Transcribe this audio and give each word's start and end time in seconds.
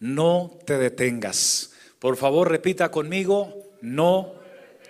no 0.00 0.58
te 0.66 0.78
detengas. 0.78 1.72
Por 1.98 2.16
favor, 2.16 2.50
repita 2.50 2.90
conmigo, 2.90 3.54
no 3.82 4.34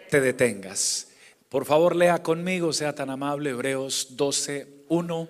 te 0.08 0.20
detengas. 0.20 1.08
Por 1.48 1.66
favor, 1.66 1.96
lea 1.96 2.22
conmigo, 2.22 2.72
sea 2.72 2.94
tan 2.94 3.10
amable, 3.10 3.50
Hebreos 3.50 4.16
12, 4.16 4.84
1, 4.88 5.28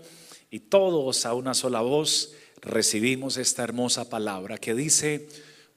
y 0.50 0.60
todos 0.60 1.24
a 1.24 1.34
una 1.34 1.54
sola 1.54 1.80
voz 1.80 2.34
recibimos 2.60 3.38
esta 3.38 3.64
hermosa 3.64 4.10
palabra 4.10 4.58
que 4.58 4.74
dice, 4.74 5.28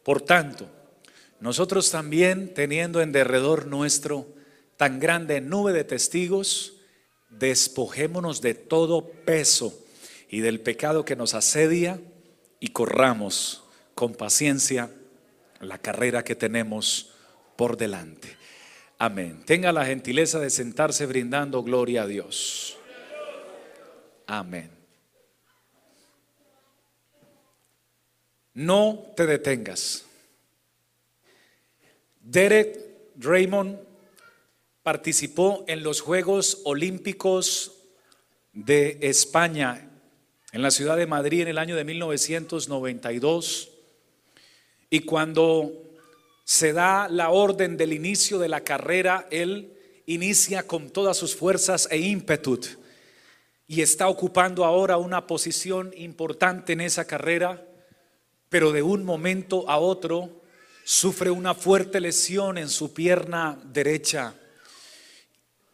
por 0.03 0.21
tanto, 0.21 0.67
nosotros 1.39 1.89
también, 1.91 2.53
teniendo 2.53 3.01
en 3.01 3.13
derredor 3.13 3.67
nuestro 3.67 4.27
tan 4.75 4.99
grande 4.99 5.39
nube 5.39 5.71
de 5.71 5.85
testigos, 5.85 6.73
despojémonos 7.29 8.41
de 8.41 8.53
todo 8.53 9.07
peso 9.07 9.73
y 10.29 10.41
del 10.41 10.59
pecado 10.59 11.05
que 11.05 11.15
nos 11.15 11.33
asedia 11.33 12.01
y 12.59 12.69
corramos 12.69 13.62
con 13.95 14.13
paciencia 14.13 14.89
la 15.59 15.77
carrera 15.77 16.23
que 16.23 16.35
tenemos 16.35 17.11
por 17.55 17.77
delante. 17.77 18.35
Amén. 18.97 19.43
Tenga 19.45 19.71
la 19.71 19.85
gentileza 19.85 20.39
de 20.39 20.49
sentarse 20.49 21.05
brindando 21.05 21.63
gloria 21.63 22.03
a 22.03 22.07
Dios. 22.07 22.77
Amén. 24.27 24.71
No 28.53 29.03
te 29.15 29.25
detengas. 29.25 30.05
Derek 32.21 32.79
Raymond 33.17 33.79
participó 34.83 35.65
en 35.67 35.83
los 35.83 36.01
Juegos 36.01 36.61
Olímpicos 36.63 37.73
de 38.53 38.99
España 39.01 39.89
en 40.51 40.61
la 40.61 40.71
ciudad 40.71 40.97
de 40.97 41.07
Madrid 41.07 41.41
en 41.41 41.47
el 41.47 41.57
año 41.57 41.75
de 41.75 41.83
1992 41.83 43.72
y 44.93 44.99
cuando 44.99 45.71
se 46.43 46.71
da 46.71 47.09
la 47.09 47.31
orden 47.31 47.77
del 47.77 47.93
inicio 47.93 48.37
de 48.37 48.47
la 48.47 48.61
carrera, 48.61 49.27
él 49.31 49.73
inicia 50.05 50.67
con 50.67 50.91
todas 50.91 51.17
sus 51.17 51.35
fuerzas 51.35 51.87
e 51.89 51.97
ímpetu 51.97 52.59
y 53.67 53.81
está 53.81 54.07
ocupando 54.07 54.63
ahora 54.63 54.97
una 54.97 55.25
posición 55.25 55.91
importante 55.97 56.73
en 56.73 56.81
esa 56.81 57.05
carrera, 57.05 57.65
pero 58.49 58.71
de 58.71 58.83
un 58.83 59.03
momento 59.03 59.67
a 59.67 59.79
otro 59.79 60.43
sufre 60.83 61.31
una 61.31 61.55
fuerte 61.55 61.99
lesión 61.99 62.59
en 62.59 62.69
su 62.69 62.93
pierna 62.93 63.59
derecha 63.65 64.35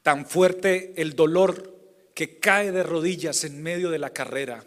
tan 0.02 0.26
fuerte 0.26 0.94
el 0.96 1.14
dolor 1.18 1.76
que 2.14 2.40
cae 2.40 2.72
de 2.72 2.84
rodillas 2.84 3.44
en 3.44 3.62
medio 3.62 3.90
de 3.90 4.00
la 4.00 4.12
carrera. 4.12 4.64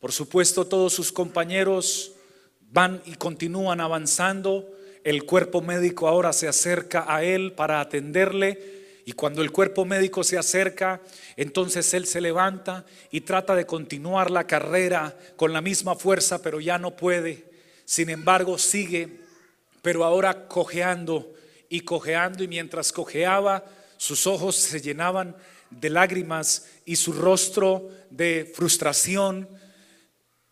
Por 0.00 0.12
supuesto, 0.12 0.66
todos 0.66 0.92
sus 0.92 1.10
compañeros 1.10 2.12
van 2.70 3.02
y 3.04 3.14
continúan 3.14 3.80
avanzando. 3.80 4.68
El 5.04 5.24
cuerpo 5.24 5.60
médico 5.60 6.08
ahora 6.08 6.32
se 6.32 6.48
acerca 6.48 7.04
a 7.08 7.22
él 7.22 7.52
para 7.52 7.80
atenderle. 7.80 8.80
Y 9.06 9.12
cuando 9.12 9.42
el 9.42 9.50
cuerpo 9.50 9.84
médico 9.84 10.22
se 10.22 10.38
acerca, 10.38 11.00
entonces 11.36 11.92
él 11.94 12.06
se 12.06 12.20
levanta 12.20 12.84
y 13.10 13.22
trata 13.22 13.54
de 13.54 13.66
continuar 13.66 14.30
la 14.30 14.46
carrera 14.46 15.16
con 15.36 15.52
la 15.52 15.60
misma 15.60 15.96
fuerza, 15.96 16.42
pero 16.42 16.60
ya 16.60 16.78
no 16.78 16.96
puede. 16.96 17.44
Sin 17.84 18.10
embargo, 18.10 18.56
sigue, 18.56 19.08
pero 19.82 20.04
ahora 20.04 20.46
cojeando 20.46 21.32
y 21.68 21.80
cojeando. 21.80 22.44
Y 22.44 22.48
mientras 22.48 22.92
cojeaba, 22.92 23.64
sus 23.96 24.26
ojos 24.26 24.54
se 24.56 24.80
llenaban 24.80 25.34
de 25.70 25.90
lágrimas 25.90 26.66
y 26.84 26.96
su 26.96 27.12
rostro 27.12 27.88
de 28.10 28.52
frustración. 28.54 29.48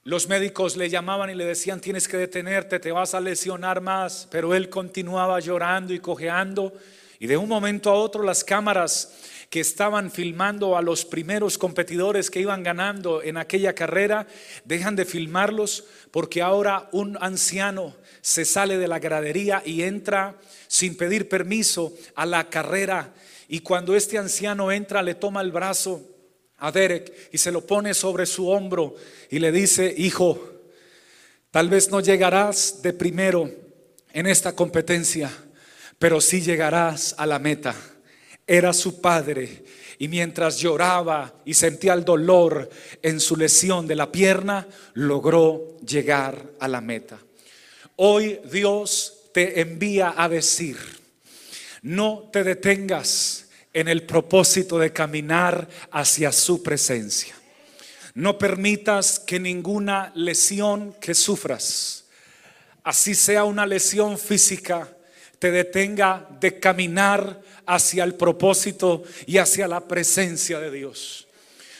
Los 0.08 0.26
médicos 0.26 0.78
le 0.78 0.88
llamaban 0.88 1.28
y 1.28 1.34
le 1.34 1.44
decían, 1.44 1.82
tienes 1.82 2.08
que 2.08 2.16
detenerte, 2.16 2.80
te 2.80 2.92
vas 2.92 3.12
a 3.12 3.20
lesionar 3.20 3.82
más, 3.82 4.26
pero 4.30 4.54
él 4.54 4.70
continuaba 4.70 5.38
llorando 5.38 5.92
y 5.92 5.98
cojeando. 5.98 6.72
Y 7.18 7.26
de 7.26 7.36
un 7.36 7.46
momento 7.46 7.90
a 7.90 7.92
otro 7.92 8.22
las 8.22 8.42
cámaras 8.42 9.12
que 9.50 9.60
estaban 9.60 10.10
filmando 10.10 10.78
a 10.78 10.80
los 10.80 11.04
primeros 11.04 11.58
competidores 11.58 12.30
que 12.30 12.40
iban 12.40 12.62
ganando 12.62 13.22
en 13.22 13.36
aquella 13.36 13.74
carrera, 13.74 14.26
dejan 14.64 14.96
de 14.96 15.04
filmarlos 15.04 15.84
porque 16.10 16.40
ahora 16.40 16.88
un 16.92 17.18
anciano 17.20 17.94
se 18.22 18.46
sale 18.46 18.78
de 18.78 18.88
la 18.88 19.00
gradería 19.00 19.62
y 19.62 19.82
entra 19.82 20.36
sin 20.68 20.96
pedir 20.96 21.28
permiso 21.28 21.92
a 22.14 22.24
la 22.24 22.48
carrera 22.48 23.12
y 23.46 23.60
cuando 23.60 23.94
este 23.94 24.16
anciano 24.16 24.72
entra, 24.72 25.02
le 25.02 25.14
toma 25.14 25.42
el 25.42 25.52
brazo 25.52 26.00
a 26.58 26.72
Derek 26.72 27.30
y 27.32 27.38
se 27.38 27.52
lo 27.52 27.66
pone 27.66 27.94
sobre 27.94 28.26
su 28.26 28.48
hombro 28.48 28.96
y 29.30 29.38
le 29.38 29.52
dice, 29.52 29.94
hijo, 29.96 30.38
tal 31.50 31.68
vez 31.68 31.90
no 31.90 32.00
llegarás 32.00 32.82
de 32.82 32.92
primero 32.92 33.50
en 34.12 34.26
esta 34.26 34.54
competencia, 34.54 35.30
pero 35.98 36.20
sí 36.20 36.40
llegarás 36.40 37.14
a 37.18 37.26
la 37.26 37.38
meta. 37.38 37.74
Era 38.46 38.72
su 38.72 39.00
padre 39.00 39.64
y 39.98 40.08
mientras 40.08 40.58
lloraba 40.58 41.34
y 41.44 41.54
sentía 41.54 41.92
el 41.92 42.04
dolor 42.04 42.70
en 43.02 43.20
su 43.20 43.36
lesión 43.36 43.86
de 43.86 43.96
la 43.96 44.10
pierna, 44.10 44.66
logró 44.94 45.76
llegar 45.86 46.50
a 46.58 46.68
la 46.68 46.80
meta. 46.80 47.18
Hoy 47.96 48.40
Dios 48.50 49.30
te 49.34 49.60
envía 49.60 50.14
a 50.16 50.28
decir, 50.28 50.76
no 51.82 52.30
te 52.32 52.44
detengas 52.44 53.47
en 53.72 53.88
el 53.88 54.04
propósito 54.04 54.78
de 54.78 54.92
caminar 54.92 55.68
hacia 55.90 56.32
su 56.32 56.62
presencia. 56.62 57.34
No 58.14 58.38
permitas 58.38 59.18
que 59.18 59.38
ninguna 59.38 60.12
lesión 60.14 60.94
que 61.00 61.14
sufras, 61.14 62.06
así 62.82 63.14
sea 63.14 63.44
una 63.44 63.66
lesión 63.66 64.18
física, 64.18 64.96
te 65.38 65.50
detenga 65.50 66.28
de 66.40 66.58
caminar 66.58 67.40
hacia 67.66 68.02
el 68.02 68.14
propósito 68.14 69.04
y 69.26 69.38
hacia 69.38 69.68
la 69.68 69.86
presencia 69.86 70.58
de 70.58 70.70
Dios. 70.70 71.28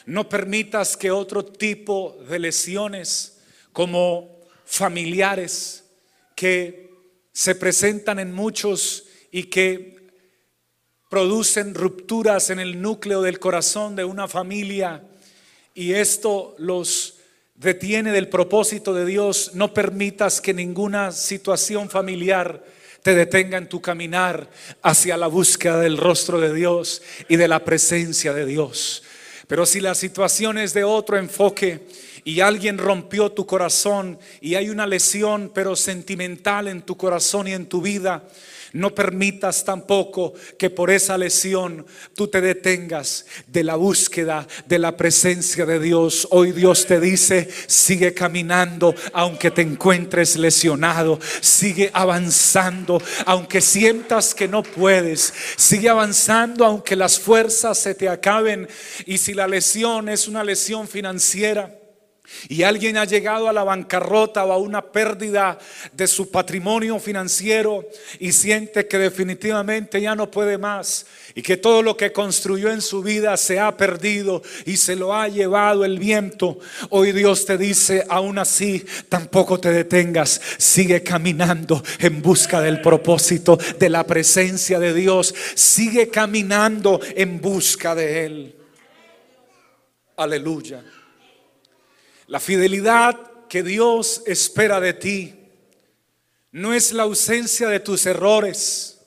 No 0.07 0.29
permitas 0.29 0.97
que 0.97 1.11
otro 1.11 1.45
tipo 1.45 2.17
de 2.29 2.39
lesiones 2.39 3.39
como 3.73 4.39
familiares 4.65 5.85
que 6.35 6.91
se 7.33 7.55
presentan 7.55 8.19
en 8.19 8.33
muchos 8.33 9.05
y 9.31 9.45
que 9.45 9.98
producen 11.09 11.75
rupturas 11.75 12.51
en 12.51 12.61
el 12.61 12.83
núcleo 12.83 13.23
del 13.23 13.39
corazón 13.39 13.97
de 13.97 14.05
una 14.05 14.29
familia 14.29 15.03
y 15.75 15.93
esto 15.95 16.55
los 16.59 17.19
detiene 17.55 18.13
del 18.13 18.29
propósito 18.29 18.95
de 18.95 19.07
Dios. 19.07 19.53
No 19.55 19.73
permitas 19.73 20.41
que 20.41 20.55
ninguna 20.55 21.13
situación 21.13 21.89
familiar 21.89 22.65
te 23.03 23.15
detenga 23.15 23.59
en 23.59 23.69
tu 23.69 23.81
caminar 23.81 24.51
hacia 24.83 25.17
la 25.17 25.29
búsqueda 25.29 25.79
del 25.81 25.97
rostro 25.97 26.41
de 26.41 26.53
Dios 26.53 27.03
y 27.29 27.37
de 27.37 27.49
la 27.49 27.65
presencia 27.65 28.35
de 28.35 28.45
Dios. 28.45 29.03
Pero 29.47 29.65
si 29.65 29.81
la 29.81 29.95
situación 29.95 30.59
es 30.59 30.75
de 30.75 30.85
otro 30.85 31.17
enfoque 31.17 31.87
y 32.25 32.41
alguien 32.41 32.77
rompió 32.77 33.33
tu 33.33 33.47
corazón 33.47 34.19
y 34.41 34.57
hay 34.57 34.69
una 34.69 34.87
lesión 34.87 35.51
pero 35.55 35.75
sentimental 35.75 36.69
en 36.69 36.83
tu 36.83 36.97
corazón 36.97 37.49
y 37.49 37.53
en 37.53 37.67
tu 37.67 37.81
vida, 37.81 38.25
no 38.73 38.95
permitas 38.95 39.65
tampoco 39.65 40.35
que 40.59 40.71
por 40.71 40.91
esa 40.91 41.17
lesión 41.17 41.87
tú 42.15 42.29
te 42.29 42.41
detengas 42.41 43.27
de 43.47 43.65
la 43.65 43.77
búsqueda 43.77 44.47
de 44.67 44.79
la 44.79 44.97
presencia 44.97 45.65
de 45.65 45.81
Dios. 45.81 46.29
Hoy 46.31 46.53
Dios 46.53 46.87
te 46.87 47.01
dice, 47.01 47.49
sigue 47.67 48.15
caminando 48.15 48.95
aunque 49.13 49.51
te 49.51 49.63
encuentres 49.63 50.37
lesionado. 50.37 51.19
Sigue 51.41 51.91
avanzando 51.93 53.01
aunque 53.27 53.61
sientas 53.61 54.35
que 54.35 54.49
no 54.49 54.63
puedes. 54.63 55.33
Sigue 55.57 55.89
avanzando 55.89 56.65
aunque 56.65 56.97
las 56.97 57.19
fuerzas 57.19 57.79
se 57.79 57.95
te 57.95 58.09
acaben. 58.09 58.69
Y 59.07 59.19
si 59.19 59.35
la 59.35 59.49
lesión 59.49 60.09
es 60.09 60.29
una 60.29 60.45
lesión 60.45 60.89
financiera, 60.89 61.78
y 62.49 62.63
alguien 62.63 62.97
ha 62.97 63.05
llegado 63.05 63.49
a 63.49 63.53
la 63.53 63.65
bancarrota 63.65 64.45
o 64.45 64.53
a 64.53 64.59
una 64.59 64.83
pérdida 64.93 65.59
de 65.93 66.07
su 66.07 66.31
patrimonio 66.31 66.99
financiero 66.99 67.89
y 68.19 68.33
siente 68.33 68.87
que 68.87 68.99
definitivamente 68.99 70.01
ya 70.01 70.15
no 70.15 70.31
puede 70.31 70.59
más 70.59 71.07
y 71.35 71.43
que 71.43 71.57
todo 71.57 71.83
lo 71.83 71.97
que 71.97 72.13
construyó 72.13 72.71
en 72.71 72.81
su 72.81 73.03
vida 73.03 73.37
se 73.37 73.59
ha 73.59 73.77
perdido 73.77 74.43
y 74.67 74.77
se 74.77 74.97
lo 74.97 75.15
ha 75.15 75.29
llevado 75.29 75.85
el 75.85 75.99
viento. 75.99 76.59
Hoy 76.91 77.13
Dios 77.13 77.45
te 77.45 77.59
dice, 77.59 78.05
aún 78.09 78.39
así, 78.39 78.85
tampoco 79.09 79.59
te 79.59 79.71
detengas, 79.71 80.41
sigue 80.59 81.03
caminando 81.03 81.83
en 81.99 82.23
busca 82.23 82.61
del 82.61 82.81
propósito, 82.81 83.59
de 83.79 83.89
la 83.89 84.05
presencia 84.05 84.79
de 84.79 84.95
Dios, 84.95 85.35
sigue 85.55 86.09
caminando 86.09 87.01
en 87.17 87.41
busca 87.41 87.95
de 87.95 88.25
Él. 88.25 88.57
Aleluya. 90.17 90.85
La 92.29 92.41
fidelidad 92.41 93.19
que 93.49 93.63
Dios 93.63 94.23
espera 94.27 94.81
de 94.81 94.93
ti 94.93 95.35
no 96.53 96.75
es 96.75 96.93
la 96.93 97.05
ausencia 97.05 97.69
de 97.69 97.81
tus 97.81 98.05
errores, 98.05 99.01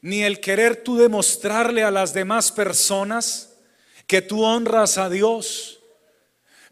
ni 0.00 0.22
el 0.22 0.38
querer 0.38 0.84
tú 0.84 0.96
demostrarle 0.96 1.82
a 1.82 1.90
las 1.90 2.14
demás 2.14 2.52
personas 2.52 3.56
que 4.06 4.22
tú 4.22 4.44
honras 4.44 4.98
a 4.98 5.10
Dios. 5.10 5.80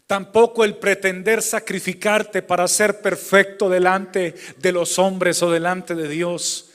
Tampoco 0.07 0.63
el 0.63 0.77
pretender 0.77 1.41
sacrificarte 1.41 2.41
para 2.41 2.65
ser 2.69 3.01
perfecto 3.01 3.69
delante 3.69 4.35
de 4.57 4.71
los 4.71 4.97
hombres 4.99 5.43
o 5.43 5.51
delante 5.51 5.95
de 5.95 6.07
Dios. 6.07 6.69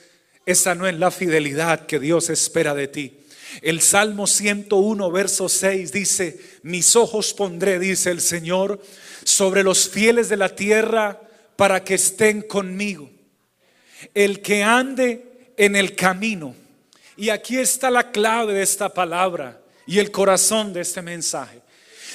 Esa 0.45 0.75
no 0.75 0.85
es 0.85 0.93
la 0.99 1.09
fidelidad 1.09 1.87
que 1.87 1.99
Dios 1.99 2.29
espera 2.29 2.75
de 2.75 2.89
ti. 2.89 3.24
El 3.61 3.81
Salmo 3.81 4.27
101, 4.27 5.11
verso 5.11 5.49
6 5.49 5.91
dice, 5.91 6.39
mis 6.63 6.95
ojos 6.95 7.33
pondré, 7.33 7.79
dice 7.79 8.11
el 8.11 8.21
Señor, 8.21 8.81
sobre 9.23 9.63
los 9.63 9.89
fieles 9.89 10.29
de 10.29 10.37
la 10.37 10.55
tierra 10.55 11.21
para 11.55 11.83
que 11.83 11.95
estén 11.95 12.41
conmigo. 12.41 13.09
El 14.13 14.41
que 14.41 14.63
ande 14.63 15.53
en 15.57 15.75
el 15.75 15.95
camino. 15.95 16.55
Y 17.17 17.29
aquí 17.29 17.57
está 17.57 17.89
la 17.89 18.11
clave 18.11 18.53
de 18.53 18.61
esta 18.61 18.93
palabra 18.93 19.61
y 19.87 19.99
el 19.99 20.11
corazón 20.11 20.73
de 20.73 20.81
este 20.81 21.01
mensaje. 21.01 21.61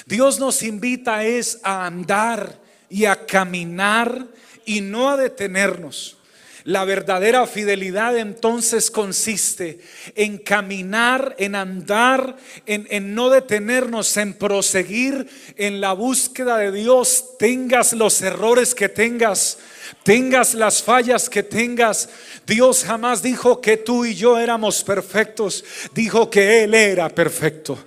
Dios 0.05 0.39
nos 0.39 0.63
invita 0.63 1.23
es 1.23 1.59
a 1.63 1.85
andar 1.85 2.59
y 2.89 3.05
a 3.05 3.25
caminar 3.25 4.27
y 4.65 4.81
no 4.81 5.09
a 5.09 5.17
detenernos. 5.17 6.17
La 6.63 6.85
verdadera 6.85 7.47
fidelidad 7.47 8.17
entonces 8.17 8.91
consiste 8.91 9.79
en 10.15 10.37
caminar, 10.37 11.35
en 11.39 11.55
andar, 11.55 12.37
en, 12.67 12.85
en, 12.89 13.15
no 13.15 13.29
detenernos, 13.29 14.15
en 14.17 14.33
proseguir 14.33 15.27
en 15.57 15.81
la 15.81 15.93
búsqueda 15.93 16.57
de 16.57 16.71
Dios. 16.71 17.37
Tengas 17.39 17.93
los 17.93 18.21
errores 18.21 18.75
que 18.75 18.89
tengas, 18.89 19.57
tengas 20.03 20.53
las 20.53 20.81
fallas 20.81 21.29
que 21.29 21.43
tengas. 21.43 22.09
Dios 22.45 22.83
jamás 22.83 23.21
dijo 23.21 23.61
que 23.61 23.77
tú 23.77 24.05
y 24.05 24.15
yo 24.15 24.37
éramos 24.39 24.83
perfectos, 24.83 25.63
dijo 25.93 26.29
que 26.29 26.63
Él 26.63 26.73
era 26.73 27.09
perfecto. 27.09 27.77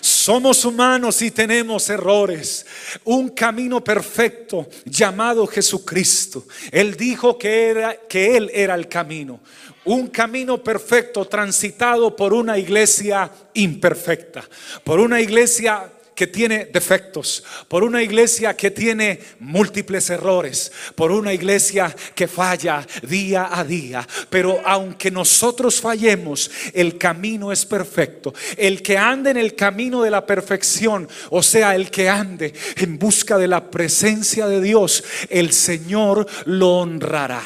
Somos 0.00 0.66
humanos 0.66 1.22
y 1.22 1.30
tenemos 1.30 1.88
errores. 1.88 2.66
Un 3.04 3.30
camino 3.30 3.82
perfecto 3.82 4.68
llamado 4.84 5.46
Jesucristo. 5.46 6.46
Él 6.70 6.94
dijo 6.94 7.38
que, 7.38 7.68
era, 7.68 7.96
que 8.06 8.36
Él 8.36 8.50
era 8.52 8.74
el 8.74 8.86
camino. 8.86 9.40
Un 9.86 10.08
camino 10.08 10.62
perfecto 10.62 11.24
transitado 11.24 12.14
por 12.14 12.34
una 12.34 12.58
iglesia 12.58 13.30
imperfecta. 13.54 14.44
Por 14.82 15.00
una 15.00 15.22
iglesia 15.22 15.90
que 16.14 16.26
tiene 16.26 16.66
defectos, 16.66 17.42
por 17.68 17.82
una 17.82 18.02
iglesia 18.02 18.56
que 18.56 18.70
tiene 18.70 19.20
múltiples 19.40 20.10
errores, 20.10 20.70
por 20.94 21.10
una 21.10 21.32
iglesia 21.32 21.94
que 22.14 22.28
falla 22.28 22.86
día 23.02 23.48
a 23.50 23.64
día. 23.64 24.06
Pero 24.30 24.60
aunque 24.64 25.10
nosotros 25.10 25.80
fallemos, 25.80 26.50
el 26.72 26.98
camino 26.98 27.52
es 27.52 27.66
perfecto. 27.66 28.32
El 28.56 28.82
que 28.82 28.96
ande 28.96 29.30
en 29.30 29.36
el 29.38 29.54
camino 29.54 30.02
de 30.02 30.10
la 30.10 30.24
perfección, 30.24 31.08
o 31.30 31.42
sea, 31.42 31.74
el 31.74 31.90
que 31.90 32.08
ande 32.08 32.54
en 32.76 32.98
busca 32.98 33.38
de 33.38 33.48
la 33.48 33.70
presencia 33.70 34.46
de 34.46 34.60
Dios, 34.60 35.04
el 35.28 35.52
Señor 35.52 36.26
lo 36.46 36.78
honrará. 36.78 37.42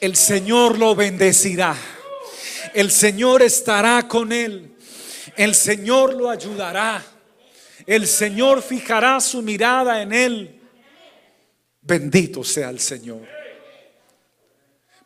El 0.00 0.16
Señor 0.16 0.78
lo 0.78 0.94
bendecirá. 0.94 1.76
El 2.74 2.90
Señor 2.90 3.42
estará 3.42 4.08
con 4.08 4.32
él. 4.32 4.71
El 5.36 5.54
Señor 5.54 6.14
lo 6.14 6.30
ayudará. 6.30 7.04
El 7.86 8.06
Señor 8.06 8.62
fijará 8.62 9.20
su 9.20 9.42
mirada 9.42 10.02
en 10.02 10.12
él. 10.12 10.60
Bendito 11.80 12.44
sea 12.44 12.70
el 12.70 12.78
Señor. 12.78 13.26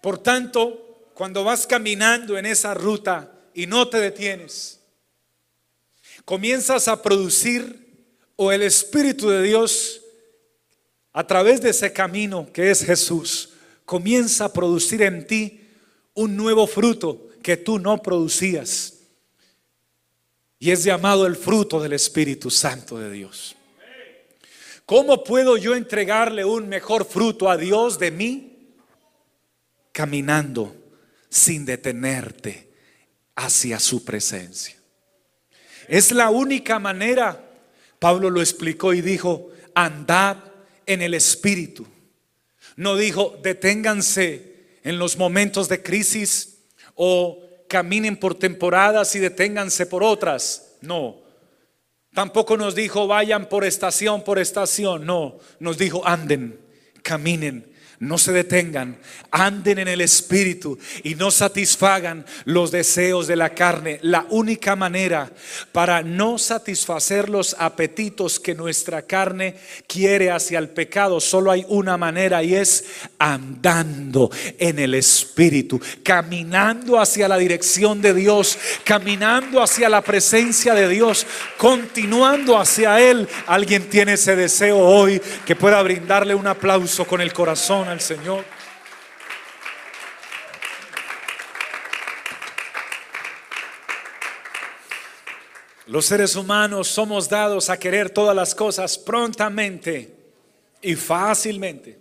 Por 0.00 0.18
tanto, 0.18 1.10
cuando 1.14 1.42
vas 1.42 1.66
caminando 1.66 2.36
en 2.36 2.46
esa 2.46 2.74
ruta 2.74 3.32
y 3.54 3.66
no 3.66 3.88
te 3.88 3.98
detienes, 3.98 4.80
comienzas 6.24 6.88
a 6.88 7.00
producir 7.00 7.86
o 8.36 8.52
el 8.52 8.62
Espíritu 8.62 9.30
de 9.30 9.42
Dios 9.42 10.02
a 11.12 11.26
través 11.26 11.62
de 11.62 11.70
ese 11.70 11.94
camino 11.94 12.52
que 12.52 12.70
es 12.70 12.84
Jesús, 12.84 13.54
comienza 13.86 14.44
a 14.44 14.52
producir 14.52 15.00
en 15.00 15.26
ti 15.26 15.62
un 16.12 16.36
nuevo 16.36 16.66
fruto 16.66 17.28
que 17.42 17.56
tú 17.56 17.78
no 17.78 18.02
producías. 18.02 18.95
Y 20.58 20.70
es 20.70 20.84
llamado 20.84 21.26
el 21.26 21.36
fruto 21.36 21.80
del 21.80 21.92
Espíritu 21.92 22.50
Santo 22.50 22.98
de 22.98 23.10
Dios. 23.10 23.56
¿Cómo 24.86 25.24
puedo 25.24 25.56
yo 25.56 25.74
entregarle 25.74 26.44
un 26.44 26.68
mejor 26.68 27.04
fruto 27.04 27.50
a 27.50 27.56
Dios 27.56 27.98
de 27.98 28.10
mí? 28.10 28.72
Caminando 29.92 30.74
sin 31.28 31.64
detenerte 31.64 32.70
hacia 33.34 33.78
su 33.80 34.04
presencia. 34.04 34.76
Es 35.88 36.12
la 36.12 36.30
única 36.30 36.78
manera, 36.78 37.50
Pablo 37.98 38.30
lo 38.30 38.40
explicó 38.40 38.94
y 38.94 39.02
dijo, 39.02 39.50
andad 39.74 40.38
en 40.86 41.02
el 41.02 41.14
Espíritu. 41.14 41.86
No 42.76 42.96
dijo, 42.96 43.38
deténganse 43.42 44.78
en 44.82 44.98
los 44.98 45.16
momentos 45.16 45.68
de 45.68 45.82
crisis 45.82 46.58
o 46.94 47.45
caminen 47.68 48.16
por 48.16 48.34
temporadas 48.34 49.14
y 49.14 49.18
deténganse 49.18 49.86
por 49.86 50.02
otras. 50.02 50.76
No. 50.80 51.16
Tampoco 52.14 52.56
nos 52.56 52.74
dijo 52.74 53.06
vayan 53.06 53.48
por 53.48 53.64
estación 53.64 54.22
por 54.22 54.38
estación. 54.38 55.06
No. 55.06 55.38
Nos 55.58 55.78
dijo 55.78 56.06
anden, 56.06 56.60
caminen 57.02 57.75
no 57.98 58.18
se 58.18 58.32
detengan, 58.32 58.98
anden 59.30 59.78
en 59.78 59.88
el 59.88 60.00
Espíritu 60.00 60.78
y 61.02 61.14
no 61.14 61.30
satisfagan 61.30 62.26
los 62.44 62.70
deseos 62.70 63.26
de 63.26 63.36
la 63.36 63.50
carne. 63.50 63.98
La 64.02 64.26
única 64.30 64.76
manera 64.76 65.30
para 65.72 66.02
no 66.02 66.38
satisfacer 66.38 67.28
los 67.28 67.56
apetitos 67.58 68.38
que 68.38 68.54
nuestra 68.54 69.02
carne 69.02 69.56
quiere 69.86 70.30
hacia 70.30 70.58
el 70.58 70.68
pecado, 70.68 71.20
solo 71.20 71.50
hay 71.50 71.64
una 71.68 71.96
manera 71.96 72.42
y 72.42 72.54
es 72.54 72.84
andando 73.18 74.30
en 74.58 74.78
el 74.78 74.94
Espíritu, 74.94 75.80
caminando 76.02 77.00
hacia 77.00 77.28
la 77.28 77.38
dirección 77.38 78.02
de 78.02 78.12
Dios, 78.14 78.58
caminando 78.84 79.62
hacia 79.62 79.88
la 79.88 80.02
presencia 80.02 80.74
de 80.74 80.88
Dios, 80.88 81.26
continuando 81.56 82.58
hacia 82.58 83.00
Él. 83.00 83.28
Alguien 83.46 83.88
tiene 83.88 84.14
ese 84.14 84.36
deseo 84.36 84.78
hoy 84.78 85.20
que 85.44 85.56
pueda 85.56 85.82
brindarle 85.82 86.34
un 86.34 86.46
aplauso 86.46 87.06
con 87.06 87.20
el 87.20 87.32
corazón 87.32 87.85
al 87.88 88.00
Señor. 88.00 88.44
Los 95.86 96.06
seres 96.06 96.34
humanos 96.34 96.88
somos 96.88 97.28
dados 97.28 97.70
a 97.70 97.78
querer 97.78 98.10
todas 98.10 98.34
las 98.34 98.54
cosas 98.54 98.98
prontamente 98.98 100.14
y 100.82 100.96
fácilmente. 100.96 101.98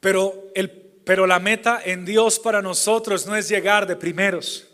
Pero, 0.00 0.50
el, 0.54 0.70
pero 0.70 1.26
la 1.26 1.38
meta 1.38 1.80
en 1.84 2.04
Dios 2.04 2.38
para 2.40 2.60
nosotros 2.60 3.26
no 3.26 3.36
es 3.36 3.48
llegar 3.48 3.86
de 3.86 3.94
primeros, 3.94 4.66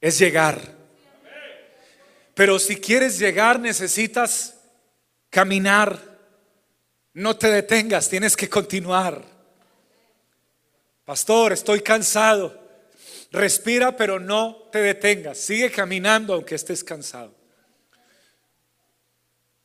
es 0.00 0.18
llegar. 0.18 0.60
Pero 2.34 2.58
si 2.58 2.76
quieres 2.76 3.18
llegar 3.18 3.60
necesitas 3.60 4.56
caminar 5.30 6.13
no 7.14 7.36
te 7.36 7.50
detengas, 7.50 8.08
tienes 8.08 8.36
que 8.36 8.50
continuar. 8.50 9.24
Pastor, 11.04 11.52
estoy 11.52 11.80
cansado. 11.80 12.60
Respira, 13.30 13.96
pero 13.96 14.18
no 14.18 14.68
te 14.72 14.80
detengas. 14.80 15.38
Sigue 15.38 15.70
caminando 15.70 16.34
aunque 16.34 16.56
estés 16.56 16.82
cansado. 16.82 17.32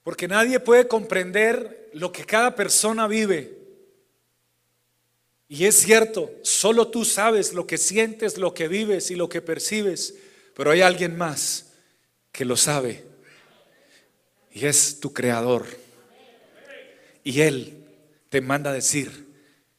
Porque 0.03 0.27
nadie 0.27 0.59
puede 0.59 0.87
comprender 0.87 1.89
lo 1.93 2.11
que 2.11 2.25
cada 2.25 2.55
persona 2.55 3.07
vive. 3.07 3.57
Y 5.47 5.65
es 5.65 5.75
cierto, 5.77 6.31
solo 6.43 6.89
tú 6.89 7.03
sabes 7.03 7.53
lo 7.53 7.65
que 7.65 7.79
sientes, 7.79 8.37
lo 8.37 8.53
que 8.53 8.67
vives 8.67 9.09
y 9.09 9.15
lo 9.15 9.27
que 9.27 9.41
percibes. 9.41 10.15
Pero 10.55 10.71
hay 10.71 10.81
alguien 10.81 11.17
más 11.17 11.73
que 12.31 12.45
lo 12.45 12.55
sabe. 12.55 13.03
Y 14.51 14.67
es 14.67 14.99
tu 14.99 15.13
creador. 15.13 15.65
Y 17.23 17.41
Él 17.41 17.85
te 18.29 18.41
manda 18.41 18.71
decir 18.71 19.27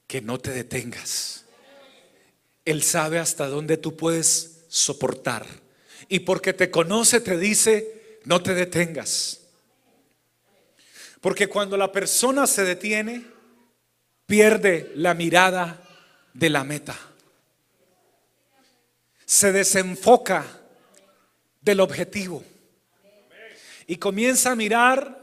que 0.07 0.21
no 0.21 0.39
te 0.39 0.51
detengas. 0.51 1.45
Él 2.65 2.83
sabe 2.83 3.19
hasta 3.19 3.47
dónde 3.47 3.77
tú 3.77 3.97
puedes 3.97 4.65
soportar. 4.69 5.47
Y 6.09 6.21
porque 6.21 6.53
te 6.53 6.71
conoce 6.71 7.21
te 7.21 7.39
dice, 7.39 8.19
no 8.25 8.43
te 8.43 8.55
detengas. 8.55 9.41
Porque 11.21 11.49
cuando 11.49 11.77
la 11.77 11.93
persona 11.93 12.47
se 12.47 12.65
detiene, 12.65 13.25
pierde 14.27 14.91
la 14.95 15.15
mirada 15.15 15.83
de 16.33 16.51
la 16.51 16.65
meta. 16.65 16.99
Se 19.25 19.53
desenfoca 19.53 20.45
del 21.61 21.81
objetivo. 21.81 22.43
Y 23.87 23.97
comienza 23.97 24.53
a 24.53 24.57
mirar 24.57 25.20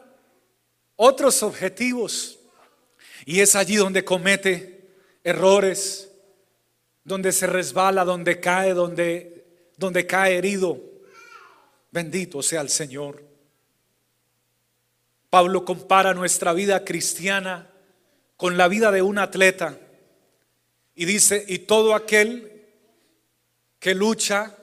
otros 0.98 1.42
objetivos. 1.44 2.38
Y 3.26 3.40
es 3.40 3.56
allí 3.56 3.78
donde 3.78 4.04
comete 4.04 4.90
errores, 5.24 6.12
donde 7.06 7.32
se 7.32 7.48
resbala, 7.48 8.04
donde 8.04 8.42
cae, 8.42 8.74
donde, 8.74 9.46
donde 9.78 10.06
cae 10.06 10.38
herido. 10.38 10.82
Bendito 11.92 12.42
sea 12.44 12.60
el 12.60 12.70
Señor. 12.70 13.24
Pablo 15.30 15.64
compara 15.64 16.14
nuestra 16.14 16.52
vida 16.54 16.84
cristiana 16.84 17.70
con 18.36 18.58
la 18.58 18.68
vida 18.68 18.92
de 18.92 19.02
un 19.02 19.18
atleta 19.18 19.78
y 20.96 21.06
dice, 21.06 21.46
y 21.48 21.60
todo 21.60 21.96
aquel 21.96 22.66
que 23.80 23.94
lucha 23.94 24.56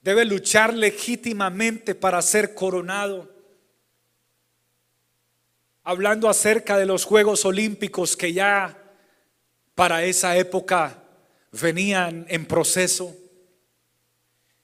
debe 0.00 0.24
luchar 0.24 0.72
legítimamente 0.72 1.94
para 1.94 2.22
ser 2.22 2.54
coronado. 2.54 3.28
Hablando 5.90 6.28
acerca 6.28 6.78
de 6.78 6.86
los 6.86 7.04
Juegos 7.04 7.44
Olímpicos 7.44 8.16
que 8.16 8.32
ya 8.32 8.78
para 9.74 10.04
esa 10.04 10.36
época 10.36 11.02
venían 11.50 12.26
en 12.28 12.46
proceso. 12.46 13.12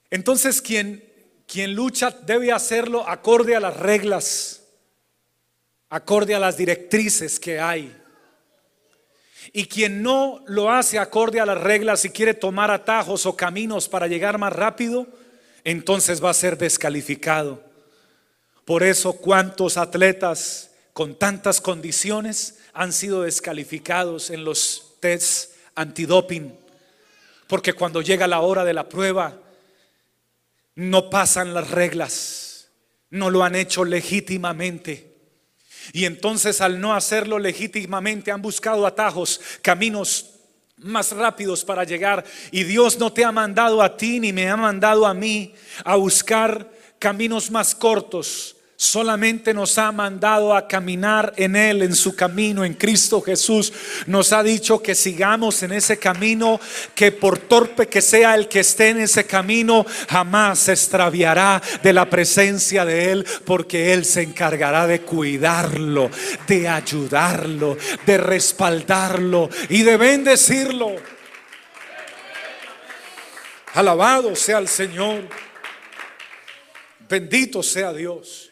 Entonces 0.09 0.61
quien, 0.61 1.03
quien 1.45 1.75
lucha 1.75 2.11
debe 2.11 2.53
hacerlo 2.53 3.05
acorde 3.05 3.57
a 3.57 3.59
las 3.59 3.75
reglas, 3.75 4.63
acorde 5.89 6.33
a 6.33 6.39
las 6.39 6.55
directrices 6.55 7.41
que 7.41 7.59
hay. 7.59 7.93
Y 9.51 9.65
quien 9.65 10.01
no 10.01 10.45
lo 10.47 10.71
hace 10.71 10.97
acorde 10.97 11.41
a 11.41 11.45
las 11.45 11.59
reglas 11.59 12.05
y 12.05 12.09
quiere 12.09 12.35
tomar 12.35 12.71
atajos 12.71 13.25
o 13.25 13.35
caminos 13.35 13.89
para 13.89 14.07
llegar 14.07 14.37
más 14.37 14.53
rápido, 14.53 15.05
entonces 15.65 16.23
va 16.23 16.29
a 16.29 16.33
ser 16.33 16.57
descalificado. 16.57 17.61
Por 18.63 18.81
eso, 18.81 19.11
¿cuántos 19.11 19.75
atletas 19.75 20.67
con 20.97 21.13
tantas 21.13 21.61
condiciones 21.61 22.57
han 22.73 22.91
sido 22.91 23.21
descalificados 23.21 24.31
en 24.31 24.43
los 24.43 24.95
tests 24.99 25.51
antidoping? 25.75 26.57
Porque 27.45 27.73
cuando 27.73 28.01
llega 28.01 28.25
la 28.25 28.39
hora 28.39 28.65
de 28.65 28.73
la 28.73 28.89
prueba, 28.89 29.39
no 30.73 31.11
pasan 31.11 31.53
las 31.53 31.69
reglas, 31.69 32.69
no 33.11 33.29
lo 33.29 33.43
han 33.43 33.53
hecho 33.53 33.85
legítimamente. 33.85 35.13
Y 35.93 36.05
entonces 36.05 36.61
al 36.61 36.81
no 36.81 36.95
hacerlo 36.95 37.37
legítimamente 37.37 38.31
han 38.31 38.41
buscado 38.41 38.87
atajos, 38.87 39.39
caminos 39.61 40.31
más 40.77 41.11
rápidos 41.11 41.63
para 41.63 41.83
llegar. 41.83 42.25
Y 42.49 42.63
Dios 42.63 42.97
no 42.97 43.13
te 43.13 43.23
ha 43.23 43.31
mandado 43.31 43.83
a 43.83 43.97
ti 43.97 44.19
ni 44.19 44.33
me 44.33 44.49
ha 44.49 44.57
mandado 44.57 45.05
a 45.05 45.13
mí 45.13 45.53
a 45.83 45.95
buscar 45.95 46.71
caminos 46.97 47.51
más 47.51 47.75
cortos, 47.75 48.56
solamente 48.79 49.55
nos 49.55 49.79
ha 49.79 49.91
mandado 49.91 50.55
a 50.55 50.67
caminar 50.67 51.33
en 51.35 51.55
Él, 51.55 51.81
en 51.81 51.95
su 51.95 52.15
camino, 52.15 52.63
en 52.63 52.75
Cristo 52.75 53.21
Jesús. 53.21 53.73
Nos 54.05 54.31
ha 54.31 54.43
dicho 54.43 54.83
que 54.83 54.93
sigamos 54.93 55.63
en 55.63 55.71
ese 55.71 55.97
camino, 55.97 56.59
que 56.93 57.11
por 57.11 57.39
torpe 57.39 57.87
que 57.87 58.01
sea 58.01 58.35
el 58.35 58.47
que 58.47 58.59
esté 58.59 58.89
en 58.89 58.99
ese 58.99 59.25
camino, 59.25 59.83
jamás 60.07 60.59
se 60.59 60.73
extraviará 60.73 61.61
de 61.81 61.91
la 61.91 62.07
presencia 62.07 62.85
de 62.85 63.11
Él, 63.11 63.25
porque 63.45 63.93
Él 63.93 64.05
se 64.05 64.21
encargará 64.21 64.85
de 64.85 65.01
cuidarlo, 65.01 66.11
de 66.47 66.67
ayudarlo, 66.67 67.77
de 68.05 68.17
respaldarlo 68.19 69.49
y 69.69 69.81
de 69.81 69.97
bendecirlo. 69.97 70.95
Alabado 73.73 74.35
sea 74.35 74.59
el 74.59 74.67
Señor. 74.67 75.27
Bendito 77.09 77.63
sea 77.63 77.91
Dios. 77.91 78.46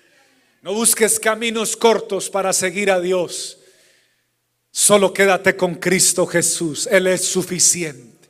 No 0.66 0.74
busques 0.74 1.20
caminos 1.20 1.78
cortos 1.78 2.28
para 2.28 2.52
seguir 2.52 2.90
a 2.90 3.00
Dios. 3.00 3.60
Solo 4.72 5.14
quédate 5.14 5.56
con 5.56 5.76
Cristo 5.76 6.26
Jesús. 6.26 6.90
Él 6.92 7.06
es 7.06 7.24
suficiente. 7.24 8.28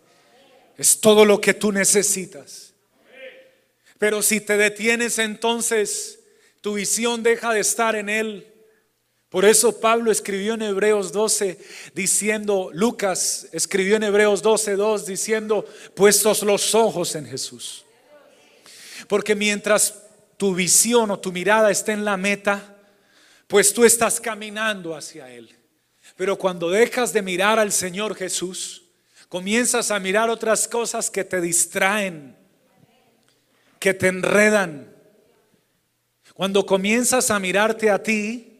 Es 0.77 0.99
todo 0.99 1.23
lo 1.23 1.39
que 1.39 1.53
tú 1.53 1.71
necesitas. 1.71 2.73
Pero 3.97 4.21
si 4.21 4.41
te 4.41 4.57
detienes 4.57 5.17
entonces, 5.17 6.19
tu 6.59 6.73
visión 6.73 7.23
deja 7.23 7.53
de 7.53 7.61
estar 7.61 7.95
en 7.95 8.09
Él. 8.09 8.45
Por 9.29 9.45
eso 9.45 9.79
Pablo 9.79 10.11
escribió 10.11 10.55
en 10.55 10.63
Hebreos 10.63 11.13
12 11.13 11.57
diciendo, 11.93 12.69
Lucas 12.73 13.47
escribió 13.53 13.95
en 13.95 14.03
Hebreos 14.03 14.41
12, 14.41 14.75
2 14.75 15.05
diciendo, 15.05 15.65
puestos 15.93 16.43
los 16.43 16.75
ojos 16.75 17.15
en 17.15 17.27
Jesús. 17.27 17.85
Porque 19.07 19.35
mientras 19.35 20.04
tu 20.37 20.53
visión 20.53 21.11
o 21.11 21.19
tu 21.19 21.31
mirada 21.31 21.71
está 21.71 21.93
en 21.93 22.05
la 22.05 22.17
meta, 22.17 22.75
pues 23.47 23.73
tú 23.73 23.85
estás 23.85 24.19
caminando 24.19 24.95
hacia 24.95 25.31
Él. 25.31 25.55
Pero 26.15 26.37
cuando 26.37 26.69
dejas 26.69 27.13
de 27.13 27.21
mirar 27.21 27.59
al 27.59 27.71
Señor 27.71 28.15
Jesús, 28.15 28.83
comienzas 29.29 29.91
a 29.91 29.99
mirar 29.99 30.29
otras 30.29 30.67
cosas 30.67 31.09
que 31.09 31.23
te 31.23 31.41
distraen, 31.41 32.35
que 33.79 33.93
te 33.93 34.07
enredan. 34.07 34.93
Cuando 36.33 36.65
comienzas 36.65 37.31
a 37.31 37.39
mirarte 37.39 37.89
a 37.89 38.01
ti, 38.01 38.59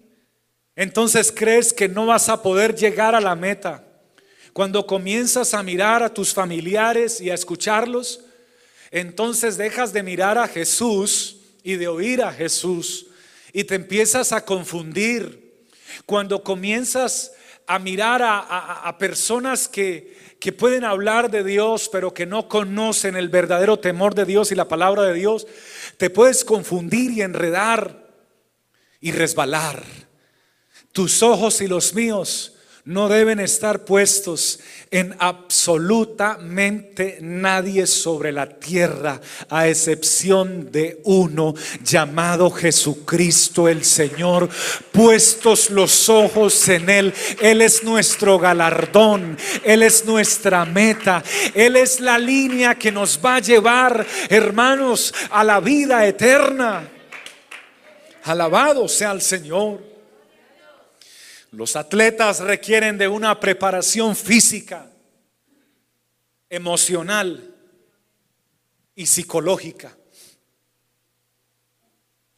entonces 0.75 1.32
crees 1.32 1.72
que 1.74 1.88
no 1.88 2.05
vas 2.05 2.29
a 2.29 2.41
poder 2.41 2.75
llegar 2.75 3.15
a 3.15 3.22
la 3.22 3.36
meta. 3.36 3.84
Cuando 4.53 4.86
comienzas 4.86 5.53
a 5.53 5.63
mirar 5.63 6.03
a 6.03 6.13
tus 6.13 6.34
familiares 6.34 7.20
y 7.20 7.29
a 7.29 7.34
escucharlos, 7.34 8.22
entonces 8.91 9.58
dejas 9.58 9.91
de 9.91 10.03
mirar 10.03 10.38
a 10.38 10.48
Jesús 10.48 11.41
y 11.66 11.78
de 11.78 11.88
oír 11.88 12.22
a 12.22 12.32
Jesús 12.32 13.08
y 13.52 13.64
te 13.64 13.74
empiezas 13.74 14.32
a 14.32 14.46
confundir. 14.46 15.66
Cuando 16.06 16.44
comienzas 16.44 17.32
a 17.66 17.80
mirar 17.80 18.22
a, 18.24 18.96
personas 19.00 19.68
que, 19.68 20.16
que 20.40 20.52
pueden 20.52 20.84
hablar 20.84 21.32
de 21.32 21.44
Dios, 21.44 21.90
pero 21.92 22.14
que 22.14 22.28
no 22.28 22.48
conocen 22.48 23.16
el 23.16 23.30
verdadero 23.30 23.80
temor 23.80 24.14
de 24.14 24.26
Dios 24.26 24.52
y 24.52 24.56
la 24.56 24.68
palabra 24.68 25.02
de 25.04 25.16
Dios, 25.16 25.48
te 25.98 26.12
puedes 26.12 26.46
confundir 26.46 27.10
y 27.12 27.24
enredar 27.24 28.14
y 29.02 29.12
resbalar. 29.12 29.84
Tus 30.92 31.24
ojos 31.24 31.62
y 31.62 31.68
los 31.68 31.96
míos 31.96 32.55
no 32.86 33.10
deben 33.10 33.39
estar 33.39 33.84
puestos 33.84 34.60
en 34.92 35.15
absolutamente 35.18 37.18
nadie 37.20 37.88
sobre 37.88 38.32
la 38.32 38.48
tierra, 38.48 39.20
a 39.50 39.68
excepción 39.68 40.72
de 40.72 41.01
uno 41.04 41.56
llamado 41.84 42.51
Jesucristo 42.51 43.68
el 43.68 43.84
Señor, 43.84 44.48
puestos 44.92 45.72
los 45.72 46.10
ojos 46.10 46.70
en 46.70 46.92
Él. 46.92 47.13
Él 47.42 47.63
es 47.63 47.84
nuestro 47.84 48.38
galardón, 48.38 49.36
Él 49.63 49.82
es 49.82 50.06
nuestra 50.06 50.63
meta, 50.63 51.24
Él 51.56 51.77
es 51.77 52.00
la 52.00 52.20
línea 52.20 52.75
que 52.75 52.92
nos 52.92 53.20
va 53.24 53.38
a 53.38 53.39
llevar, 53.39 54.06
hermanos, 54.30 55.12
a 55.32 55.44
la 55.44 55.60
vida 55.60 56.06
eterna. 56.06 56.88
Alabado 58.25 58.88
sea 58.88 59.12
el 59.12 59.24
Señor. 59.24 59.95
Los 61.56 61.78
atletas 61.78 62.42
requieren 62.42 62.98
de 62.98 63.08
una 63.08 63.40
preparación 63.40 64.14
física, 64.14 64.92
emocional 66.50 67.56
y 68.94 69.06
psicológica. 69.06 69.96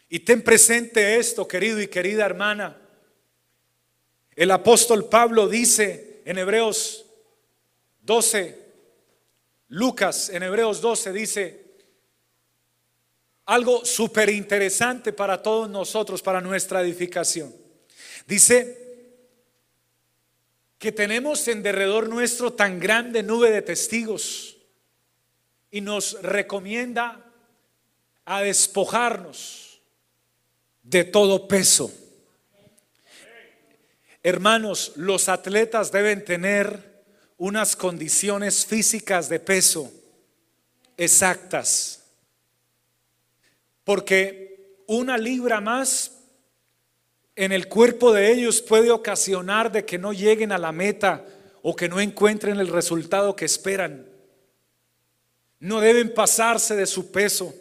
Y 0.07 0.19
ten 0.19 0.43
presente 0.43 1.17
esto, 1.17 1.47
querido 1.47 1.81
y 1.81 1.87
querida 1.87 2.27
hermana. 2.27 2.77
El 4.35 4.51
apóstol 4.51 5.09
Pablo 5.09 5.47
dice 5.47 6.21
en 6.23 6.37
Hebreos 6.37 7.03
12, 8.01 8.67
Lucas 9.69 10.29
en 10.29 10.43
Hebreos 10.43 10.79
12 10.79 11.11
dice 11.11 11.65
algo 13.45 13.83
súper 13.83 14.29
interesante 14.29 15.11
para 15.11 15.41
todos 15.41 15.67
nosotros, 15.67 16.21
para 16.21 16.39
nuestra 16.39 16.81
edificación. 16.81 17.51
Dice, 18.27 18.86
que 20.77 20.91
tenemos 20.91 21.47
en 21.47 21.63
derredor 21.63 22.07
nuestro 22.07 22.53
tan 22.53 22.79
grande 22.79 23.23
nube 23.23 23.51
de 23.51 23.61
testigos 23.61 24.57
y 25.71 25.81
nos 25.81 26.21
recomienda 26.21 27.25
a 28.25 28.41
despojarnos 28.41 29.81
de 30.83 31.03
todo 31.03 31.47
peso. 31.47 31.91
Hermanos, 34.21 34.93
los 34.95 35.29
atletas 35.29 35.91
deben 35.91 36.23
tener 36.23 37.05
unas 37.37 37.75
condiciones 37.75 38.65
físicas 38.65 39.29
de 39.29 39.39
peso 39.39 39.91
exactas, 40.97 42.03
porque 43.83 44.83
una 44.87 45.17
libra 45.17 45.61
más 45.61 46.16
en 47.37 47.51
el 47.51 47.67
cuerpo 47.67 48.11
de 48.11 48.31
ellos 48.31 48.61
puede 48.61 48.89
ocasionar 48.89 49.71
de 49.71 49.85
que 49.85 49.99
no 49.99 50.11
lleguen 50.11 50.51
a 50.51 50.57
la 50.57 50.71
meta 50.71 51.23
o 51.61 51.75
que 51.75 51.87
no 51.87 52.01
encuentren 52.01 52.59
el 52.59 52.67
resultado 52.67 53.35
que 53.35 53.45
esperan. 53.45 54.07
No 55.59 55.79
deben 55.79 56.13
pasarse 56.13 56.75
de 56.75 56.87
su 56.87 57.11
peso. 57.11 57.53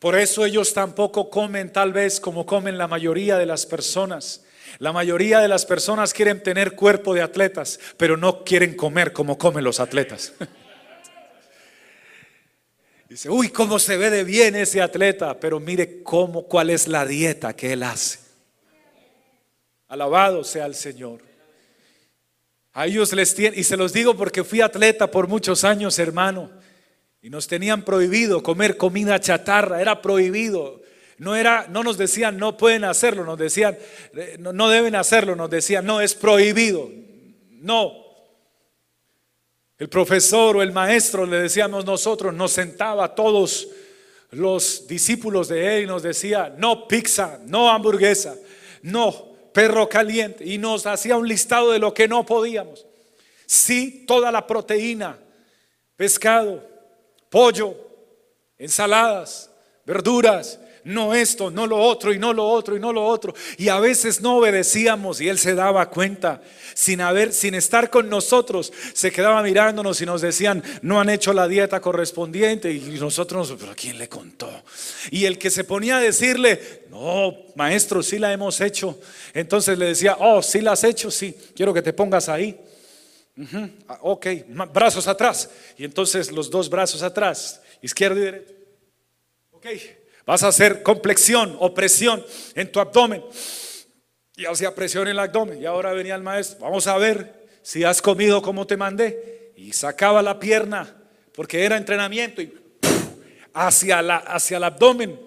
Por 0.00 0.18
eso 0.18 0.44
ellos 0.44 0.74
tampoco 0.74 1.30
comen 1.30 1.72
tal 1.72 1.92
vez 1.92 2.18
como 2.18 2.44
comen 2.44 2.76
la 2.76 2.88
mayoría 2.88 3.38
de 3.38 3.46
las 3.46 3.66
personas. 3.66 4.44
La 4.80 4.92
mayoría 4.92 5.38
de 5.38 5.48
las 5.48 5.64
personas 5.64 6.12
quieren 6.12 6.42
tener 6.42 6.74
cuerpo 6.74 7.14
de 7.14 7.22
atletas, 7.22 7.78
pero 7.96 8.16
no 8.16 8.42
quieren 8.42 8.74
comer 8.74 9.12
como 9.12 9.38
comen 9.38 9.62
los 9.62 9.78
atletas. 9.78 10.32
Dice, 13.08 13.30
uy, 13.30 13.50
cómo 13.50 13.78
se 13.78 13.96
ve 13.96 14.10
de 14.10 14.24
bien 14.24 14.56
ese 14.56 14.82
atleta, 14.82 15.38
pero 15.38 15.60
mire 15.60 16.02
cómo, 16.02 16.48
cuál 16.48 16.70
es 16.70 16.88
la 16.88 17.06
dieta 17.06 17.54
que 17.54 17.72
él 17.72 17.84
hace. 17.84 18.25
Alabado 19.88 20.42
sea 20.42 20.66
el 20.66 20.74
Señor. 20.74 21.20
A 22.72 22.86
ellos 22.86 23.12
les 23.12 23.34
tienen, 23.34 23.58
y 23.58 23.64
se 23.64 23.76
los 23.76 23.92
digo 23.92 24.16
porque 24.16 24.44
fui 24.44 24.60
atleta 24.60 25.10
por 25.10 25.28
muchos 25.28 25.64
años, 25.64 25.98
hermano, 25.98 26.50
y 27.22 27.30
nos 27.30 27.46
tenían 27.46 27.82
prohibido 27.82 28.42
comer 28.42 28.76
comida 28.76 29.18
chatarra, 29.20 29.80
era 29.80 30.02
prohibido. 30.02 30.82
No 31.18 31.34
era, 31.34 31.66
no 31.68 31.82
nos 31.82 31.96
decían 31.96 32.36
no 32.36 32.58
pueden 32.58 32.84
hacerlo, 32.84 33.24
nos 33.24 33.38
decían 33.38 33.78
eh, 34.14 34.36
no, 34.38 34.52
no 34.52 34.68
deben 34.68 34.94
hacerlo, 34.94 35.34
nos 35.34 35.48
decían 35.48 35.86
no 35.86 36.00
es 36.00 36.14
prohibido. 36.14 36.90
No. 37.52 38.04
El 39.78 39.88
profesor 39.88 40.56
o 40.56 40.62
el 40.62 40.72
maestro 40.72 41.24
le 41.24 41.38
decíamos 41.40 41.86
nosotros, 41.86 42.34
nos 42.34 42.52
sentaba 42.52 43.14
todos 43.14 43.68
los 44.32 44.86
discípulos 44.86 45.48
de 45.48 45.78
él 45.78 45.84
y 45.84 45.86
nos 45.86 46.02
decía 46.02 46.54
no 46.58 46.86
pizza, 46.86 47.40
no 47.46 47.70
hamburguesa, 47.70 48.36
no 48.82 49.35
perro 49.56 49.88
caliente 49.88 50.44
y 50.44 50.58
nos 50.58 50.84
hacía 50.84 51.16
un 51.16 51.26
listado 51.26 51.72
de 51.72 51.78
lo 51.78 51.94
que 51.94 52.06
no 52.06 52.26
podíamos. 52.26 52.84
Sí, 53.46 54.04
toda 54.06 54.30
la 54.30 54.46
proteína, 54.46 55.18
pescado, 55.96 56.62
pollo, 57.30 57.74
ensaladas, 58.58 59.50
verduras, 59.86 60.60
no 60.86 61.14
esto, 61.14 61.50
no 61.50 61.66
lo 61.66 61.78
otro, 61.78 62.14
y 62.14 62.18
no 62.18 62.32
lo 62.32 62.46
otro, 62.46 62.76
y 62.76 62.80
no 62.80 62.92
lo 62.92 63.04
otro. 63.04 63.34
Y 63.58 63.68
a 63.68 63.80
veces 63.80 64.20
no 64.20 64.36
obedecíamos 64.36 65.20
y 65.20 65.28
él 65.28 65.38
se 65.38 65.54
daba 65.54 65.90
cuenta, 65.90 66.40
sin 66.74 67.00
haber, 67.00 67.32
sin 67.32 67.54
estar 67.54 67.90
con 67.90 68.08
nosotros, 68.08 68.72
se 68.94 69.10
quedaba 69.10 69.42
mirándonos 69.42 70.00
y 70.00 70.06
nos 70.06 70.20
decían, 70.20 70.62
no 70.82 71.00
han 71.00 71.10
hecho 71.10 71.32
la 71.32 71.48
dieta 71.48 71.80
correspondiente. 71.80 72.72
Y 72.72 72.80
nosotros, 73.00 73.54
pero 73.58 73.74
quién 73.74 73.98
le 73.98 74.08
contó? 74.08 74.62
Y 75.10 75.24
el 75.24 75.38
que 75.38 75.50
se 75.50 75.64
ponía 75.64 75.96
a 75.96 76.00
decirle, 76.00 76.84
no, 76.88 77.36
maestro, 77.56 78.00
sí 78.02 78.18
la 78.20 78.32
hemos 78.32 78.60
hecho. 78.60 79.00
Entonces 79.34 79.76
le 79.76 79.86
decía, 79.86 80.16
oh, 80.20 80.40
sí 80.40 80.60
la 80.60 80.72
has 80.72 80.84
hecho, 80.84 81.10
sí, 81.10 81.36
quiero 81.54 81.74
que 81.74 81.82
te 81.82 81.92
pongas 81.92 82.28
ahí. 82.28 82.60
Ah, 83.88 83.98
ok, 84.02 84.26
brazos 84.72 85.08
atrás. 85.08 85.50
Y 85.76 85.84
entonces 85.84 86.30
los 86.30 86.48
dos 86.48 86.70
brazos 86.70 87.02
atrás, 87.02 87.60
izquierda 87.82 88.20
y 88.20 88.24
derecha. 88.24 88.52
Ok, 89.50 89.66
Vas 90.26 90.42
a 90.42 90.48
hacer 90.48 90.82
complexión 90.82 91.56
o 91.60 91.72
presión 91.72 92.22
en 92.56 92.70
tu 92.72 92.80
abdomen. 92.80 93.24
Y 94.36 94.44
hacía 94.44 94.74
presión 94.74 95.04
en 95.04 95.12
el 95.12 95.20
abdomen. 95.20 95.62
Y 95.62 95.66
ahora 95.66 95.92
venía 95.92 96.16
el 96.16 96.22
maestro. 96.22 96.58
Vamos 96.60 96.88
a 96.88 96.98
ver 96.98 97.46
si 97.62 97.84
has 97.84 98.02
comido 98.02 98.42
como 98.42 98.66
te 98.66 98.76
mandé. 98.76 99.52
Y 99.56 99.72
sacaba 99.72 100.22
la 100.22 100.40
pierna, 100.40 100.94
porque 101.32 101.64
era 101.64 101.76
entrenamiento, 101.76 102.42
y 102.42 102.52
hacia, 103.54 104.02
la, 104.02 104.16
hacia 104.16 104.56
el 104.56 104.64
abdomen. 104.64 105.18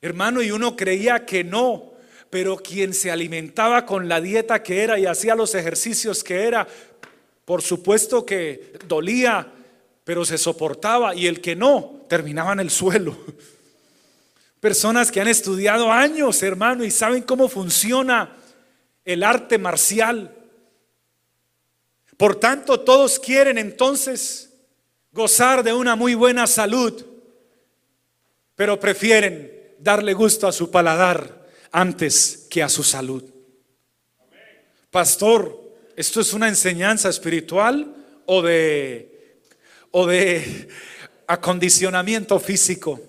Hermano, 0.00 0.42
y 0.42 0.50
uno 0.50 0.76
creía 0.76 1.24
que 1.24 1.44
no. 1.44 1.92
Pero 2.28 2.56
quien 2.56 2.94
se 2.94 3.10
alimentaba 3.10 3.86
con 3.86 4.08
la 4.08 4.20
dieta 4.20 4.64
que 4.64 4.82
era 4.82 4.98
y 4.98 5.06
hacía 5.06 5.36
los 5.36 5.54
ejercicios 5.54 6.24
que 6.24 6.42
era, 6.42 6.66
por 7.44 7.62
supuesto 7.62 8.26
que 8.26 8.72
dolía, 8.88 9.52
pero 10.02 10.24
se 10.24 10.38
soportaba. 10.38 11.14
Y 11.14 11.28
el 11.28 11.40
que 11.40 11.54
no, 11.54 12.04
terminaba 12.08 12.52
en 12.52 12.60
el 12.60 12.70
suelo. 12.70 13.16
Personas 14.62 15.10
que 15.10 15.20
han 15.20 15.26
estudiado 15.26 15.90
años, 15.90 16.40
hermano, 16.40 16.84
y 16.84 16.92
saben 16.92 17.24
cómo 17.24 17.48
funciona 17.48 18.36
el 19.04 19.24
arte 19.24 19.58
marcial. 19.58 20.32
Por 22.16 22.36
tanto, 22.36 22.78
todos 22.78 23.18
quieren 23.18 23.58
entonces 23.58 24.52
gozar 25.10 25.64
de 25.64 25.72
una 25.72 25.96
muy 25.96 26.14
buena 26.14 26.46
salud, 26.46 27.04
pero 28.54 28.78
prefieren 28.78 29.50
darle 29.80 30.14
gusto 30.14 30.46
a 30.46 30.52
su 30.52 30.70
paladar 30.70 31.44
antes 31.72 32.46
que 32.48 32.62
a 32.62 32.68
su 32.68 32.84
salud. 32.84 33.24
Pastor, 34.92 35.60
¿esto 35.96 36.20
es 36.20 36.32
una 36.34 36.46
enseñanza 36.46 37.08
espiritual 37.08 37.96
o 38.26 38.40
de, 38.42 39.40
o 39.90 40.06
de 40.06 40.68
acondicionamiento 41.26 42.38
físico? 42.38 43.00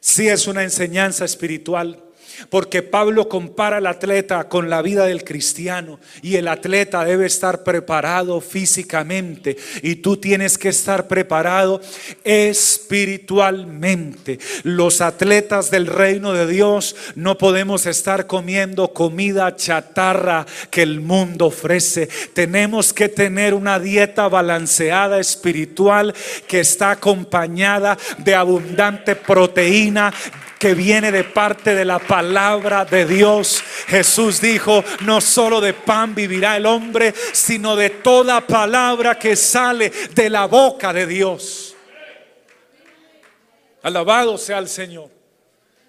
Si 0.00 0.28
es 0.28 0.46
una 0.46 0.62
enseñanza 0.62 1.24
espiritual. 1.24 2.02
Porque 2.48 2.82
Pablo 2.82 3.28
compara 3.28 3.76
al 3.78 3.86
atleta 3.86 4.48
con 4.48 4.70
la 4.70 4.82
vida 4.82 5.06
del 5.06 5.24
cristiano 5.24 5.98
y 6.22 6.36
el 6.36 6.46
atleta 6.48 7.04
debe 7.04 7.26
estar 7.26 7.62
preparado 7.62 8.40
físicamente 8.40 9.56
y 9.82 9.96
tú 9.96 10.16
tienes 10.16 10.56
que 10.58 10.70
estar 10.70 11.08
preparado 11.08 11.80
espiritualmente. 12.24 14.38
Los 14.62 15.00
atletas 15.00 15.70
del 15.70 15.86
reino 15.86 16.32
de 16.32 16.46
Dios 16.46 16.96
no 17.14 17.38
podemos 17.38 17.86
estar 17.86 18.26
comiendo 18.26 18.92
comida 18.92 19.56
chatarra 19.56 20.46
que 20.70 20.82
el 20.82 21.00
mundo 21.00 21.46
ofrece. 21.46 22.08
Tenemos 22.32 22.92
que 22.92 23.08
tener 23.08 23.54
una 23.54 23.78
dieta 23.78 24.28
balanceada 24.28 25.18
espiritual 25.18 26.14
que 26.46 26.60
está 26.60 26.92
acompañada 26.92 27.98
de 28.18 28.34
abundante 28.34 29.16
proteína 29.16 30.12
que 30.60 30.74
viene 30.74 31.10
de 31.10 31.24
parte 31.24 31.74
de 31.74 31.86
la 31.86 31.98
palabra 31.98 32.84
de 32.84 33.06
Dios. 33.06 33.64
Jesús 33.86 34.42
dijo, 34.42 34.84
no 35.00 35.22
solo 35.22 35.58
de 35.58 35.72
pan 35.72 36.14
vivirá 36.14 36.58
el 36.58 36.66
hombre, 36.66 37.14
sino 37.32 37.74
de 37.74 37.88
toda 37.88 38.46
palabra 38.46 39.18
que 39.18 39.36
sale 39.36 39.90
de 40.14 40.28
la 40.28 40.44
boca 40.44 40.92
de 40.92 41.06
Dios. 41.06 41.74
Alabado 43.82 44.36
sea 44.36 44.58
el 44.58 44.68
Señor. 44.68 45.10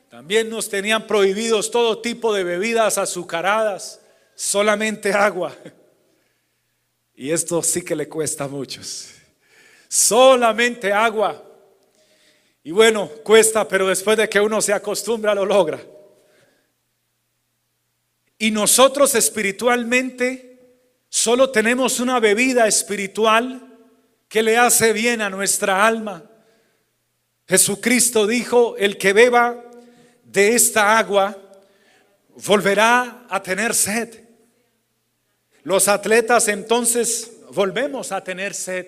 También 0.10 0.50
nos 0.50 0.70
tenían 0.70 1.06
prohibidos 1.06 1.70
todo 1.70 2.00
tipo 2.00 2.34
de 2.34 2.46
bebidas 2.46 2.98
azucaradas, 2.98 4.00
solamente 4.36 5.12
agua. 5.12 5.54
Y 7.14 7.32
esto 7.32 7.62
sí 7.62 7.82
que 7.82 7.96
le 7.96 8.08
cuesta 8.08 8.46
a 8.46 8.48
muchos. 8.48 9.10
Solamente 9.90 10.94
agua. 10.94 11.51
Y 12.64 12.72
bueno, 12.72 13.10
cuesta, 13.24 13.68
pero 13.68 13.88
después 13.88 14.18
de 14.18 14.30
que 14.30 14.40
uno 14.40 14.62
se 14.62 14.74
acostumbra 14.74 15.34
lo 15.34 15.46
logra. 15.46 15.82
Y 18.38 18.52
nosotros 18.52 19.16
espiritualmente 19.16 20.60
solo 21.10 21.50
tenemos 21.50 22.00
una 22.00 22.20
bebida 22.20 22.68
espiritual 22.68 23.68
que 24.28 24.44
le 24.44 24.58
hace 24.58 24.94
bien 24.94 25.22
a 25.22 25.30
nuestra 25.30 25.86
alma. 25.86 26.24
Jesucristo 27.48 28.26
dijo, 28.28 28.78
el 28.78 28.98
que 28.98 29.14
beba 29.14 29.64
de 30.24 30.56
esta 30.56 30.98
agua 30.98 31.38
volverá 32.46 33.26
a 33.30 33.44
tener 33.44 33.76
sed. 33.76 34.24
Los 35.64 35.88
atletas 35.88 36.48
entonces 36.48 37.32
volvemos 37.52 38.12
a 38.12 38.24
tener 38.24 38.54
sed 38.54 38.88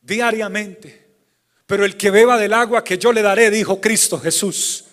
diariamente. 0.00 1.01
Pero 1.66 1.84
el 1.84 1.96
que 1.96 2.10
beba 2.10 2.38
del 2.38 2.54
agua 2.54 2.84
que 2.84 2.98
yo 2.98 3.12
le 3.12 3.22
daré, 3.22 3.50
dijo 3.50 3.80
Cristo 3.80 4.18
Jesús, 4.18 4.84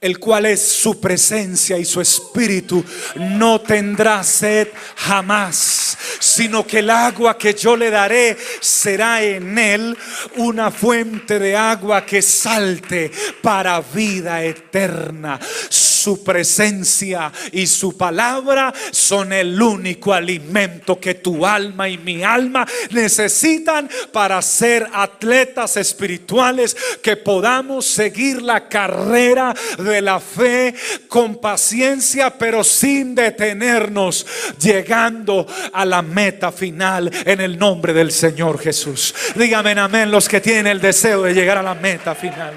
el 0.00 0.18
cual 0.18 0.46
es 0.46 0.60
su 0.60 1.00
presencia 1.00 1.78
y 1.78 1.84
su 1.84 2.00
espíritu, 2.00 2.84
no 3.16 3.60
tendrá 3.60 4.22
sed 4.22 4.68
jamás, 4.96 5.96
sino 6.20 6.66
que 6.66 6.80
el 6.80 6.90
agua 6.90 7.38
que 7.38 7.54
yo 7.54 7.76
le 7.76 7.90
daré 7.90 8.36
será 8.60 9.22
en 9.22 9.58
él 9.58 9.96
una 10.36 10.70
fuente 10.70 11.38
de 11.38 11.56
agua 11.56 12.04
que 12.04 12.22
salte 12.22 13.10
para 13.42 13.80
vida 13.80 14.42
eterna. 14.42 15.38
Su 15.68 16.22
presencia 16.22 17.32
y 17.52 17.66
su 17.66 17.96
palabra 17.96 18.72
son 18.90 19.32
el 19.32 19.60
único 19.60 20.12
alimento 20.12 21.00
que 21.00 21.14
tu 21.14 21.46
alma 21.46 21.88
y 21.88 21.96
mi 21.96 22.22
alma 22.22 22.66
necesitan 22.90 23.88
para 24.12 24.40
ser 24.42 24.86
atletas 24.92 25.76
espirituales 25.76 26.76
que 27.02 27.16
podamos 27.16 27.86
seguir 27.86 28.42
la 28.42 28.68
carrera 28.68 29.54
la 30.00 30.20
fe 30.20 30.74
con 31.08 31.40
paciencia, 31.40 32.38
pero 32.38 32.64
sin 32.64 33.14
detenernos, 33.14 34.26
llegando 34.58 35.46
a 35.72 35.84
la 35.84 36.02
meta 36.02 36.52
final 36.52 37.10
en 37.24 37.40
el 37.40 37.58
nombre 37.58 37.92
del 37.92 38.12
Señor 38.12 38.58
Jesús. 38.58 39.14
Dígame 39.34 39.72
amén 39.72 40.10
los 40.10 40.28
que 40.28 40.40
tienen 40.40 40.66
el 40.66 40.80
deseo 40.80 41.22
de 41.22 41.34
llegar 41.34 41.58
a 41.58 41.62
la 41.62 41.74
meta 41.74 42.14
final. 42.14 42.54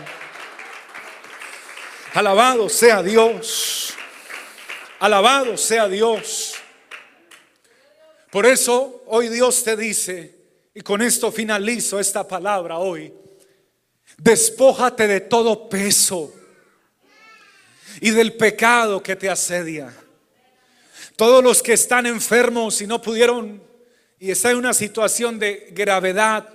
Alabado 2.14 2.70
sea 2.70 3.04
Dios. 3.04 3.94
Alabado 5.00 5.58
sea 5.58 5.88
Dios. 5.88 6.56
Por 8.32 8.46
eso 8.46 9.04
hoy 9.08 9.30
Dios 9.30 9.64
te 9.64 9.78
dice, 9.78 10.36
y 10.74 10.82
con 10.82 11.02
esto 11.02 11.32
finalizo 11.32 12.00
esta 12.00 12.28
palabra 12.28 12.78
hoy, 12.78 13.14
despójate 14.18 15.08
de 15.08 15.22
todo 15.22 15.70
peso 15.70 16.34
y 18.02 18.12
del 18.12 18.34
pecado 18.34 19.02
que 19.02 19.16
te 19.16 19.30
asedia. 19.30 19.94
Todos 21.16 21.44
los 21.44 21.64
que 21.64 21.74
están 21.74 22.06
enfermos 22.06 22.82
y 22.82 22.88
no 22.88 23.02
pudieron 23.02 23.62
y 24.20 24.32
están 24.32 24.54
en 24.54 24.58
una 24.58 24.74
situación 24.74 25.38
de 25.40 25.70
gravedad, 25.72 26.50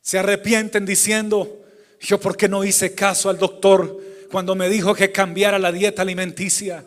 se 0.00 0.18
arrepienten 0.18 0.84
diciendo, 0.84 1.64
Yo 2.00 2.20
por 2.20 2.36
qué 2.36 2.48
no 2.48 2.64
hice 2.64 2.94
caso 2.94 3.28
al 3.30 3.38
doctor 3.38 4.00
cuando 4.30 4.54
me 4.54 4.68
dijo 4.68 4.94
que 4.94 5.12
cambiara 5.12 5.58
la 5.58 5.72
dieta 5.72 6.02
alimenticia. 6.02 6.84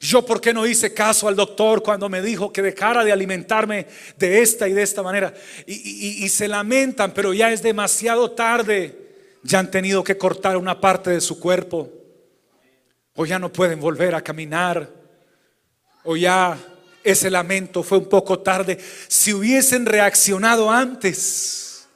Yo 0.00 0.24
por 0.24 0.40
qué 0.40 0.54
no 0.54 0.64
hice 0.64 0.94
caso 0.94 1.26
al 1.26 1.34
doctor 1.34 1.82
cuando 1.82 2.08
me 2.08 2.22
dijo 2.22 2.52
que 2.52 2.62
dejara 2.62 3.04
de 3.04 3.10
alimentarme 3.10 3.86
de 4.16 4.42
esta 4.42 4.68
y 4.68 4.72
de 4.72 4.82
esta 4.82 5.02
manera. 5.02 5.34
Y, 5.66 6.24
y 6.24 6.28
se 6.28 6.46
lamentan, 6.46 7.12
pero 7.12 7.34
ya 7.34 7.52
es 7.52 7.62
demasiado 7.62 8.30
tarde. 8.30 8.96
Ya 9.42 9.58
han 9.58 9.70
tenido 9.70 10.04
que 10.04 10.16
cortar 10.16 10.56
una 10.56 10.80
parte 10.80 11.10
de 11.10 11.20
su 11.20 11.40
cuerpo. 11.40 11.97
O 13.20 13.26
ya 13.26 13.40
no 13.40 13.52
pueden 13.52 13.80
volver 13.80 14.14
a 14.14 14.22
caminar. 14.22 14.88
O 16.04 16.16
ya 16.16 16.56
ese 17.02 17.28
lamento 17.28 17.82
fue 17.82 17.98
un 17.98 18.08
poco 18.08 18.38
tarde. 18.38 18.78
Si 19.08 19.32
hubiesen 19.32 19.86
reaccionado 19.86 20.70
antes, 20.70 21.88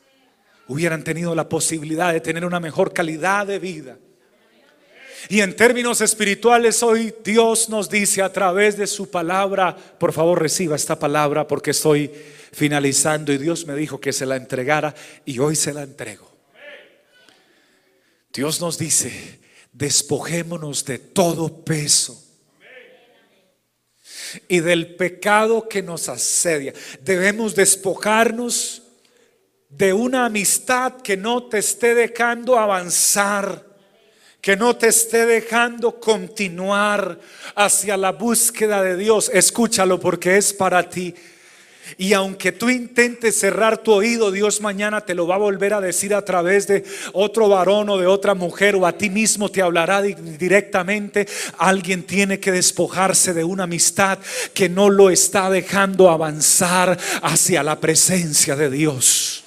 hubieran 0.67 1.05
tenido 1.05 1.33
la 1.37 1.49
posibilidad 1.49 2.13
de 2.13 2.21
tener 2.21 2.45
una 2.45 2.59
mejor 2.59 2.93
calidad 2.93 3.47
de 3.47 3.61
vida. 3.61 3.99
Y 5.29 5.43
en 5.43 5.55
términos 5.55 6.01
espirituales 6.01 6.83
hoy 6.83 7.15
Dios 7.23 7.69
nos 7.69 7.89
dice 7.89 8.21
a 8.21 8.33
través 8.33 8.77
de 8.77 8.89
su 8.89 9.09
palabra, 9.09 9.77
por 9.77 10.13
favor 10.13 10.43
reciba 10.43 10.75
esta 10.75 10.99
palabra 10.99 11.47
porque 11.47 11.71
estoy 11.71 12.11
finalizando 12.51 13.33
y 13.33 13.39
Dios 13.39 13.65
me 13.65 13.77
dijo 13.77 14.01
que 14.01 14.13
se 14.13 14.27
la 14.27 14.35
entregara 14.35 14.93
y 15.25 15.39
hoy 15.39 15.55
se 15.55 15.73
la 15.73 15.85
entrego. 15.85 16.29
Dios 18.33 18.61
nos 18.61 18.77
dice, 18.77 19.42
despojémonos 19.73 20.85
de 20.85 20.99
todo 20.99 21.65
peso 21.65 22.23
y 24.49 24.61
del 24.61 24.95
pecado 24.95 25.69
que 25.69 25.83
nos 25.83 26.09
asedia. 26.09 26.73
Debemos 27.01 27.55
despojarnos 27.55 28.83
de 29.69 29.93
una 29.93 30.27
amistad 30.27 31.01
que 31.01 31.17
no 31.17 31.45
te 31.45 31.59
esté 31.59 31.95
dejando 31.95 32.59
avanzar 32.59 33.73
que 34.43 34.57
no 34.57 34.77
te 34.77 34.89
esté 34.89 35.25
dejando 35.25 36.01
continuar 36.01 37.21
hacia 37.55 37.97
la 37.97 38.11
búsqueda 38.11 38.83
de 38.83 38.97
Dios. 38.97 39.31
Escúchalo 39.33 40.01
porque 40.01 40.37
es 40.37 40.53
para 40.53 40.91
ti. 40.91 41.15
Y 41.99 42.13
aunque 42.13 42.53
tú 42.53 42.71
intentes 42.71 43.39
cerrar 43.39 43.79
tu 43.79 43.93
oído, 43.93 44.31
Dios 44.31 44.61
mañana 44.61 45.03
te 45.03 45.15
lo 45.15 45.27
va 45.27 45.35
a 45.35 45.39
volver 45.39 45.75
a 45.75 45.81
decir 45.81 46.15
a 46.15 46.25
través 46.25 46.67
de 46.67 46.85
otro 47.13 47.49
varón 47.49 47.89
o 47.91 47.99
de 47.99 48.07
otra 48.07 48.35
mujer 48.35 48.77
o 48.77 48.87
a 48.87 48.93
ti 48.93 49.11
mismo 49.11 49.51
te 49.51 49.63
hablará 49.63 50.03
directamente. 50.03 51.27
Alguien 51.59 52.05
tiene 52.05 52.41
que 52.41 52.53
despojarse 52.53 53.35
de 53.35 53.45
una 53.45 53.65
amistad 53.65 54.19
que 54.55 54.69
no 54.69 54.91
lo 54.91 55.11
está 55.11 55.51
dejando 55.51 56.11
avanzar 56.11 56.99
hacia 57.23 57.63
la 57.63 57.81
presencia 57.81 58.57
de 58.57 58.71
Dios. 58.71 59.42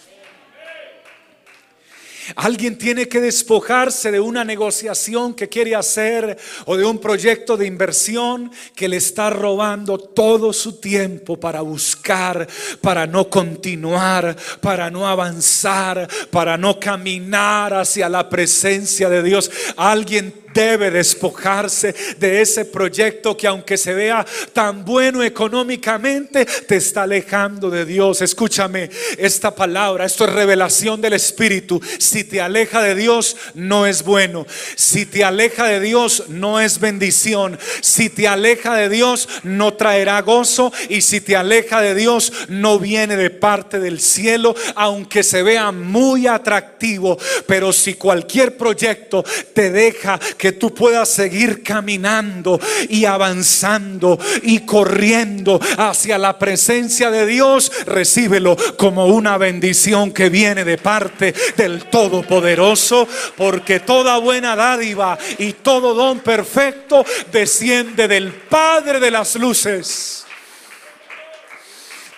Alguien 2.36 2.78
tiene 2.78 3.08
que 3.08 3.22
despojarse 3.22 4.12
de 4.12 4.20
una 4.20 4.44
negociación 4.44 5.34
que 5.34 5.50
quiere 5.50 5.76
hacer 5.76 6.38
o 6.66 6.76
de 6.78 6.86
un 6.86 7.00
proyecto 7.00 7.58
de 7.58 7.68
inversión 7.68 8.52
que 8.76 8.88
le 8.88 8.98
está 8.98 9.30
robando 9.30 9.98
todo 9.98 10.54
su 10.54 10.80
tiempo 10.80 11.40
para 11.40 11.62
buscar, 11.62 12.48
para 12.82 13.06
no 13.06 13.30
continuar, 13.30 14.36
para 14.62 14.90
no 14.90 15.08
avanzar, 15.08 16.08
para 16.32 16.58
no 16.58 16.80
caminar 16.80 17.74
hacia 17.74 18.10
la 18.10 18.30
presencia 18.30 19.10
de 19.10 19.22
Dios. 19.22 19.52
Alguien 19.78 20.45
debe 20.56 20.90
despojarse 20.90 21.94
de 22.18 22.42
ese 22.42 22.64
proyecto 22.64 23.36
que 23.36 23.46
aunque 23.46 23.78
se 23.78 23.94
vea 23.94 24.26
tan 24.54 24.86
bueno 24.86 25.22
económicamente, 25.22 26.46
te 26.46 26.78
está 26.78 27.04
alejando 27.04 27.70
de 27.70 27.86
Dios. 27.86 28.22
Escúchame 28.22 28.90
esta 29.18 29.54
palabra, 29.54 30.06
esto 30.06 30.24
es 30.24 30.32
revelación 30.32 31.02
del 31.02 31.14
Espíritu. 31.14 31.82
Si 32.00 32.24
te 32.24 32.40
aleja 32.40 32.82
de 32.82 32.96
Dios, 32.96 33.36
no 33.54 33.86
es 33.86 34.04
bueno. 34.04 34.48
Si 34.76 35.06
te 35.06 35.26
aleja 35.26 35.68
de 35.68 35.82
Dios, 35.82 36.24
no 36.30 36.62
es 36.62 36.80
bendición. 36.80 37.60
Si 37.82 38.10
te 38.10 38.28
aleja 38.28 38.76
de 38.76 38.88
Dios, 38.88 39.28
no 39.44 39.74
traerá 39.74 40.22
gozo. 40.22 40.72
Y 40.88 41.02
si 41.02 41.20
te 41.20 41.36
aleja 41.36 41.82
de 41.82 41.96
Dios, 41.96 42.32
no 42.48 42.80
viene 42.80 43.18
de 43.18 43.30
parte 43.30 43.80
del 43.80 44.00
cielo, 44.00 44.56
aunque 44.76 45.22
se 45.22 45.44
vea 45.44 45.74
muy 45.74 46.28
atractivo. 46.28 47.18
Pero 47.46 47.74
si 47.74 47.96
cualquier 47.96 48.56
proyecto 48.56 49.26
te 49.54 49.70
deja 49.70 50.18
que 50.46 50.52
tú 50.52 50.76
puedas 50.76 51.10
seguir 51.10 51.64
caminando 51.64 52.60
y 52.88 53.06
avanzando 53.06 54.20
y 54.44 54.60
corriendo 54.60 55.60
hacia 55.76 56.20
la 56.20 56.38
presencia 56.38 57.10
de 57.10 57.26
Dios, 57.26 57.72
recíbelo 57.88 58.56
como 58.78 59.08
una 59.08 59.40
bendición 59.40 60.12
que 60.12 60.30
viene 60.30 60.64
de 60.64 60.78
parte 60.78 61.34
del 61.58 61.86
Todopoderoso, 61.86 63.08
porque 63.36 63.80
toda 63.80 64.20
buena 64.20 64.56
dádiva 64.56 65.18
y 65.40 65.54
todo 65.54 65.96
don 65.96 66.20
perfecto 66.20 67.04
desciende 67.32 68.08
del 68.08 68.32
Padre 68.32 69.00
de 69.00 69.10
las 69.10 69.34
luces. 69.38 70.28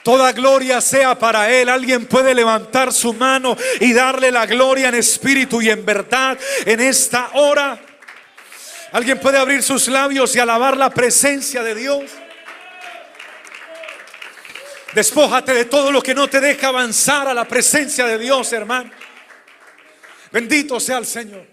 Toda 0.04 0.34
gloria 0.34 0.82
sea 0.82 1.18
para 1.18 1.50
Él. 1.50 1.70
Alguien 1.70 2.08
puede 2.08 2.36
levantar 2.36 2.92
su 2.92 3.14
mano 3.14 3.56
y 3.80 3.94
darle 3.94 4.34
la 4.34 4.46
gloria 4.46 4.90
en 4.90 4.96
espíritu 4.96 5.62
y 5.62 5.70
en 5.70 5.86
verdad 5.86 6.38
en 6.66 6.82
esta 6.82 7.30
hora. 7.36 7.87
Alguien 8.92 9.20
puede 9.20 9.38
abrir 9.38 9.62
sus 9.64 9.88
labios 9.88 10.36
y 10.36 10.40
alabar 10.40 10.78
la 10.78 10.90
presencia 10.90 11.62
de 11.62 11.76
Dios. 11.76 12.04
Despójate 14.94 15.54
de 15.54 15.66
todo 15.66 15.92
lo 15.92 16.02
que 16.02 16.16
no 16.16 16.30
te 16.30 16.40
deja 16.40 16.70
avanzar 16.70 17.28
a 17.28 17.34
la 17.34 17.46
presencia 17.46 18.06
de 18.06 18.18
Dios, 18.18 18.52
hermano. 18.54 18.90
Bendito 20.32 20.80
sea 20.80 20.98
el 20.98 21.06
Señor. 21.06 21.46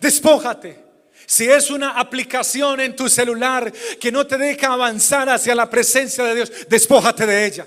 Despójate. 0.00 0.82
Si 1.26 1.48
es 1.48 1.70
una 1.70 1.90
aplicación 1.98 2.80
en 2.80 2.94
tu 2.94 3.08
celular 3.08 3.72
que 3.98 4.12
no 4.12 4.26
te 4.26 4.36
deja 4.36 4.72
avanzar 4.72 5.28
hacia 5.28 5.54
la 5.54 5.70
presencia 5.70 6.24
de 6.24 6.34
Dios, 6.34 6.52
despójate 6.68 7.26
de 7.26 7.46
ella. 7.46 7.66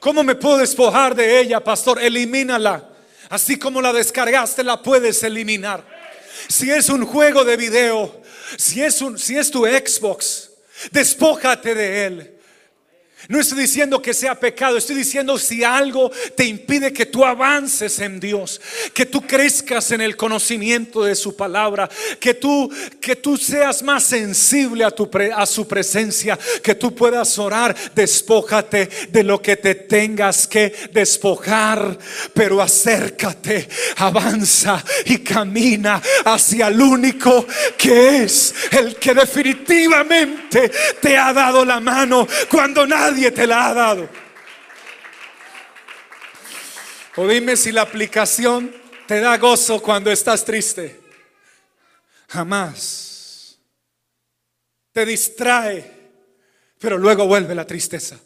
¿Cómo 0.00 0.24
me 0.24 0.34
puedo 0.34 0.58
despojar 0.58 1.14
de 1.14 1.38
ella, 1.38 1.62
pastor? 1.62 2.02
Elimínala. 2.02 2.88
Así 3.28 3.58
como 3.58 3.80
la 3.80 3.92
descargaste, 3.92 4.64
la 4.64 4.82
puedes 4.82 5.22
eliminar 5.22 5.91
si 6.48 6.70
es 6.70 6.88
un 6.88 7.04
juego 7.04 7.44
de 7.44 7.56
video, 7.56 8.22
si 8.56 8.82
es, 8.82 9.00
un, 9.02 9.18
si 9.18 9.36
es 9.36 9.50
tu 9.50 9.64
Xbox, 9.64 10.50
despójate 10.90 11.74
de 11.74 12.04
él. 12.06 12.31
No 13.28 13.40
estoy 13.40 13.60
diciendo 13.60 14.02
que 14.02 14.14
sea 14.14 14.34
pecado, 14.34 14.76
estoy 14.76 14.96
diciendo 14.96 15.38
si 15.38 15.62
algo 15.62 16.10
te 16.36 16.44
impide 16.44 16.92
que 16.92 17.06
tú 17.06 17.24
avances 17.24 18.00
en 18.00 18.18
Dios, 18.18 18.60
que 18.92 19.06
tú 19.06 19.22
crezcas 19.22 19.92
en 19.92 20.00
el 20.00 20.16
conocimiento 20.16 21.04
de 21.04 21.14
su 21.14 21.36
palabra, 21.36 21.88
que 22.18 22.34
tú 22.34 22.70
que 23.00 23.16
tú 23.16 23.36
seas 23.36 23.82
más 23.82 24.04
sensible 24.04 24.84
a 24.84 25.46
su 25.46 25.68
presencia, 25.68 26.38
que 26.62 26.74
tú 26.74 26.94
puedas 26.94 27.38
orar, 27.38 27.76
despójate 27.94 28.88
de 29.10 29.22
lo 29.22 29.40
que 29.40 29.56
te 29.56 29.74
tengas 29.74 30.46
que 30.46 30.72
despojar, 30.92 31.96
pero 32.34 32.60
acércate, 32.60 33.68
avanza 33.96 34.84
y 35.04 35.18
camina 35.18 36.02
hacia 36.24 36.68
el 36.68 36.80
único 36.80 37.46
que 37.76 38.24
es 38.24 38.54
el 38.72 38.96
que 38.96 39.14
definitivamente 39.14 40.70
te 41.00 41.16
ha 41.16 41.32
dado 41.32 41.64
la 41.64 41.80
mano 41.80 42.26
cuando 42.48 42.86
nadie 42.86 43.11
Nadie 43.12 43.30
te 43.30 43.46
la 43.46 43.66
ha 43.66 43.74
dado. 43.74 44.08
O 47.16 47.28
dime 47.28 47.58
si 47.58 47.70
la 47.70 47.82
aplicación 47.82 48.74
te 49.06 49.20
da 49.20 49.36
gozo 49.36 49.82
cuando 49.82 50.10
estás 50.10 50.42
triste. 50.46 50.98
Jamás. 52.28 53.58
Te 54.92 55.04
distrae, 55.04 55.84
pero 56.78 56.96
luego 56.96 57.26
vuelve 57.26 57.54
la 57.54 57.66
tristeza. 57.66 58.18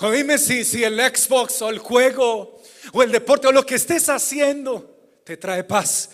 O 0.00 0.10
dime 0.10 0.36
si, 0.36 0.62
si 0.62 0.84
el 0.84 1.00
Xbox 1.00 1.62
o 1.62 1.70
el 1.70 1.78
juego 1.78 2.60
o 2.92 3.02
el 3.02 3.10
deporte 3.10 3.46
o 3.46 3.52
lo 3.52 3.64
que 3.64 3.76
estés 3.76 4.10
haciendo 4.10 5.22
te 5.24 5.38
trae 5.38 5.64
paz. 5.64 6.10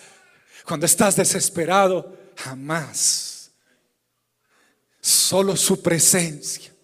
Cuando 0.65 0.87
estás 0.87 1.17
desesperado, 1.17 2.17
jamás. 2.37 3.51
Solo 5.01 5.57
su 5.57 5.83
presencia 5.83 6.78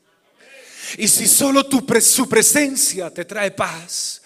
y 0.99 1.09
si 1.09 1.27
solo 1.27 1.67
tu, 1.67 1.85
su 2.01 2.29
presencia 2.29 3.11
te 3.11 3.25
trae 3.25 3.51
paz, 3.51 4.23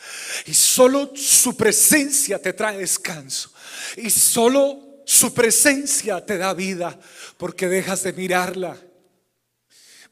y 0.47 0.55
solo 0.55 1.13
su 1.15 1.57
presencia 1.57 2.41
te 2.41 2.53
trae 2.53 2.79
descanso, 2.79 3.53
y 3.97 4.11
solo 4.11 5.03
su 5.05 5.33
presencia 5.33 6.25
te 6.25 6.39
da 6.39 6.55
vida, 6.55 6.99
porque 7.37 7.69
dejas 7.69 8.03
de 8.03 8.13
mirarla, 8.13 8.77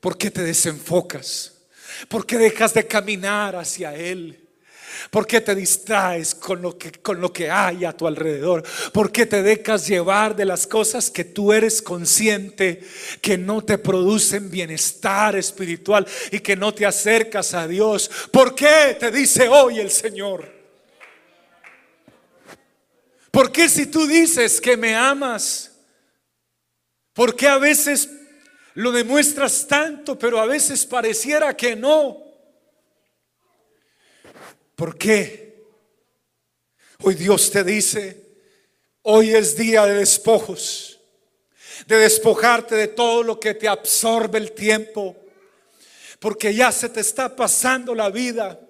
porque 0.00 0.30
te 0.30 0.42
desenfocas, 0.42 1.52
porque 2.08 2.38
dejas 2.38 2.74
de 2.74 2.86
caminar 2.86 3.56
hacia 3.56 3.94
Él. 3.94 4.45
¿Por 5.10 5.26
qué 5.26 5.40
te 5.40 5.54
distraes 5.54 6.34
con 6.34 6.62
lo, 6.62 6.76
que, 6.76 6.92
con 6.92 7.20
lo 7.20 7.32
que 7.32 7.50
hay 7.50 7.84
a 7.84 7.92
tu 7.92 8.06
alrededor? 8.06 8.62
¿Por 8.92 9.12
qué 9.12 9.26
te 9.26 9.42
dejas 9.42 9.86
llevar 9.86 10.36
de 10.36 10.44
las 10.44 10.66
cosas 10.66 11.10
que 11.10 11.24
tú 11.24 11.52
eres 11.52 11.82
consciente 11.82 12.82
que 13.20 13.38
no 13.38 13.62
te 13.62 13.78
producen 13.78 14.50
bienestar 14.50 15.36
espiritual 15.36 16.06
y 16.30 16.40
que 16.40 16.56
no 16.56 16.74
te 16.74 16.86
acercas 16.86 17.54
a 17.54 17.66
Dios? 17.66 18.10
¿Por 18.30 18.54
qué 18.54 18.96
te 18.98 19.10
dice 19.10 19.48
hoy 19.48 19.80
el 19.80 19.90
Señor? 19.90 20.56
¿Por 23.30 23.52
qué 23.52 23.68
si 23.68 23.86
tú 23.86 24.06
dices 24.06 24.60
que 24.60 24.76
me 24.76 24.94
amas? 24.94 25.72
¿Por 27.12 27.36
qué 27.36 27.48
a 27.48 27.58
veces 27.58 28.10
lo 28.74 28.92
demuestras 28.92 29.66
tanto, 29.66 30.18
pero 30.18 30.38
a 30.38 30.46
veces 30.46 30.84
pareciera 30.84 31.56
que 31.56 31.74
no? 31.76 32.25
¿Por 34.76 34.98
qué? 34.98 35.64
Hoy 37.02 37.14
Dios 37.14 37.50
te 37.50 37.64
dice, 37.64 38.22
hoy 39.02 39.34
es 39.34 39.56
día 39.56 39.86
de 39.86 39.94
despojos, 39.94 41.00
de 41.86 41.96
despojarte 41.96 42.74
de 42.74 42.88
todo 42.88 43.22
lo 43.22 43.40
que 43.40 43.54
te 43.54 43.68
absorbe 43.68 44.38
el 44.38 44.52
tiempo, 44.52 45.16
porque 46.20 46.54
ya 46.54 46.70
se 46.72 46.90
te 46.90 47.00
está 47.00 47.34
pasando 47.34 47.94
la 47.94 48.10
vida. 48.10 48.60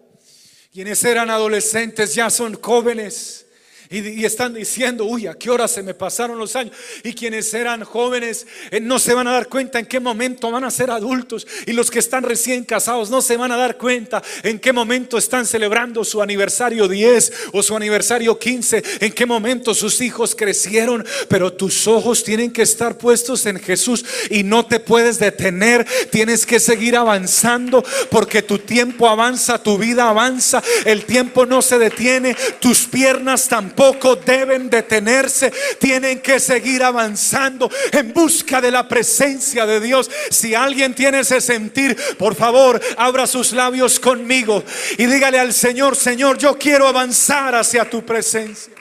Quienes 0.73 1.03
eran 1.05 1.29
adolescentes 1.29 2.14
ya 2.14 2.31
son 2.31 2.61
jóvenes. 2.61 3.46
Y, 3.88 4.25
están 4.25 4.55
diciendo, 4.55 5.05
uy, 5.05 5.29
¿a 5.29 5.35
qué 5.35 5.49
hora 5.49 5.68
se 5.68 5.83
me 5.83 5.94
pasaron 5.94 6.38
los 6.38 6.57
años? 6.57 6.75
Y 7.05 7.12
quienes 7.14 7.53
eran 7.55 7.85
jóvenes 7.85 8.46
eh, 8.70 8.81
no 8.81 8.99
se 8.99 9.14
van 9.14 9.29
a 9.29 9.33
dar 9.33 9.49
cuenta 9.49 9.79
en 9.79 9.87
qué 9.87 10.01
momento 10.01 10.51
van 10.51 10.64
a 10.64 10.70
ser 10.70 10.90
adultos. 10.90 11.46
Y 11.66 11.72
los 11.72 11.90
que 11.90 12.01
están 12.01 12.25
recién 12.25 12.64
casados 12.64 13.11
no 13.11 13.22
se 13.22 13.37
van 13.37 13.53
a 13.53 13.57
dar 13.57 13.77
cuenta 13.77 14.22
en 14.42 14.59
qué 14.59 14.72
momento 14.72 15.18
están 15.18 15.46
celebrando 15.46 16.05
su 16.05 16.20
aniversario 16.20 16.88
10 16.88 17.33
o 17.53 17.62
su 17.62 17.77
aniversario 17.77 18.38
15, 18.38 18.83
en 19.01 19.12
qué 19.12 19.25
momento 19.25 19.72
sus 19.72 20.01
hijos 20.01 20.35
crecieron. 20.35 21.07
Pero 21.29 21.53
tus 21.53 21.87
ojos 21.87 22.25
tienen 22.25 22.53
que 22.53 22.62
estar 22.62 22.99
puestos 22.99 23.46
en 23.46 23.61
Jesús 23.61 24.05
y 24.31 24.42
no 24.42 24.66
te 24.66 24.81
puedes 24.81 25.20
detener. 25.20 25.87
Tienes 26.11 26.44
que 26.44 26.59
seguir 26.59 26.96
avanzando 26.96 27.85
porque 28.11 28.42
tu 28.42 28.59
tiempo 28.59 29.09
avanza, 29.09 29.62
tu 29.62 29.79
vida 29.79 30.09
avanza, 30.09 30.61
el 30.85 31.05
tiempo 31.05 31.46
no 31.46 31.62
se 31.62 31.79
detiene, 31.79 32.37
tus 32.59 32.87
piernas 32.87 33.49
tampoco 33.49 33.76
tampoco 33.77 34.17
deben 34.17 34.71
detenerse, 34.71 35.53
tienen 35.79 36.21
que 36.21 36.41
seguir 36.41 36.83
avanzando 36.83 37.71
en 37.93 38.12
busca 38.12 38.61
de 38.61 38.71
la 38.71 38.89
presencia 38.89 39.67
de 39.67 39.81
Dios. 39.81 40.11
Si 40.31 40.55
alguien 40.55 40.95
tiene 40.95 41.21
ese 41.21 41.43
sentir, 41.43 41.95
por 42.17 42.35
favor, 42.35 42.81
abra 42.97 43.27
sus 43.27 43.53
labios 43.53 44.01
conmigo 44.01 44.65
y 44.97 45.05
dígale 45.05 45.39
al 45.39 45.53
Señor, 45.53 45.95
Señor, 45.95 46.39
yo 46.39 46.57
quiero 46.59 46.89
avanzar 46.89 47.55
hacia 47.55 47.89
tu 47.89 48.05
presencia. 48.05 48.73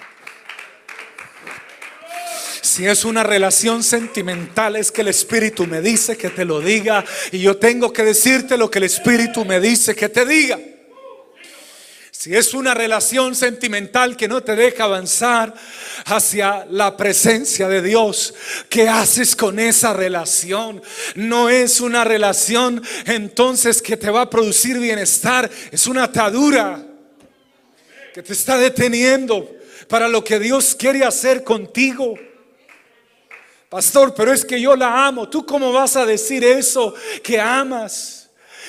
Si 2.62 2.88
es 2.88 3.06
una 3.06 3.24
relación 3.24 3.84
sentimental, 3.84 4.78
es 4.78 4.92
que 4.92 5.02
el 5.02 5.10
Espíritu 5.10 5.68
me 5.68 5.82
dice 5.82 6.18
que 6.18 6.30
te 6.30 6.46
lo 6.46 6.62
diga 6.62 7.04
y 7.32 7.40
yo 7.40 7.58
tengo 7.58 7.92
que 7.92 8.04
decirte 8.04 8.58
lo 8.58 8.72
que 8.72 8.80
el 8.80 8.86
Espíritu 8.86 9.44
me 9.46 9.60
dice 9.60 9.94
que 9.94 10.10
te 10.10 10.26
diga. 10.26 10.58
Si 12.26 12.36
es 12.36 12.56
una 12.56 12.74
relación 12.74 13.36
sentimental 13.36 14.18
que 14.18 14.28
no 14.28 14.42
te 14.42 14.56
deja 14.56 14.86
avanzar 14.86 15.54
hacia 16.06 16.66
la 16.72 16.98
presencia 16.98 17.68
de 17.68 17.84
Dios, 17.84 18.34
¿qué 18.68 18.90
haces 18.90 19.36
con 19.36 19.60
esa 19.60 19.94
relación? 19.94 20.82
No 21.14 21.50
es 21.50 21.82
una 21.82 22.04
relación 22.04 22.82
entonces 23.06 23.80
que 23.80 23.96
te 23.96 24.10
va 24.10 24.22
a 24.22 24.30
producir 24.32 24.80
bienestar, 24.80 25.52
es 25.72 25.86
una 25.86 26.06
atadura 26.06 26.84
que 28.12 28.24
te 28.24 28.34
está 28.34 28.58
deteniendo 28.58 29.48
para 29.88 30.08
lo 30.08 30.24
que 30.24 30.40
Dios 30.40 30.74
quiere 30.74 31.06
hacer 31.06 31.44
contigo. 31.44 32.16
Pastor, 33.70 34.16
pero 34.16 34.34
es 34.34 34.44
que 34.44 34.60
yo 34.60 34.76
la 34.76 35.06
amo. 35.06 35.30
¿Tú 35.30 35.46
cómo 35.46 35.72
vas 35.72 35.96
a 35.96 36.08
decir 36.08 36.44
eso 36.44 36.96
que 37.22 37.40
amas? 37.40 38.25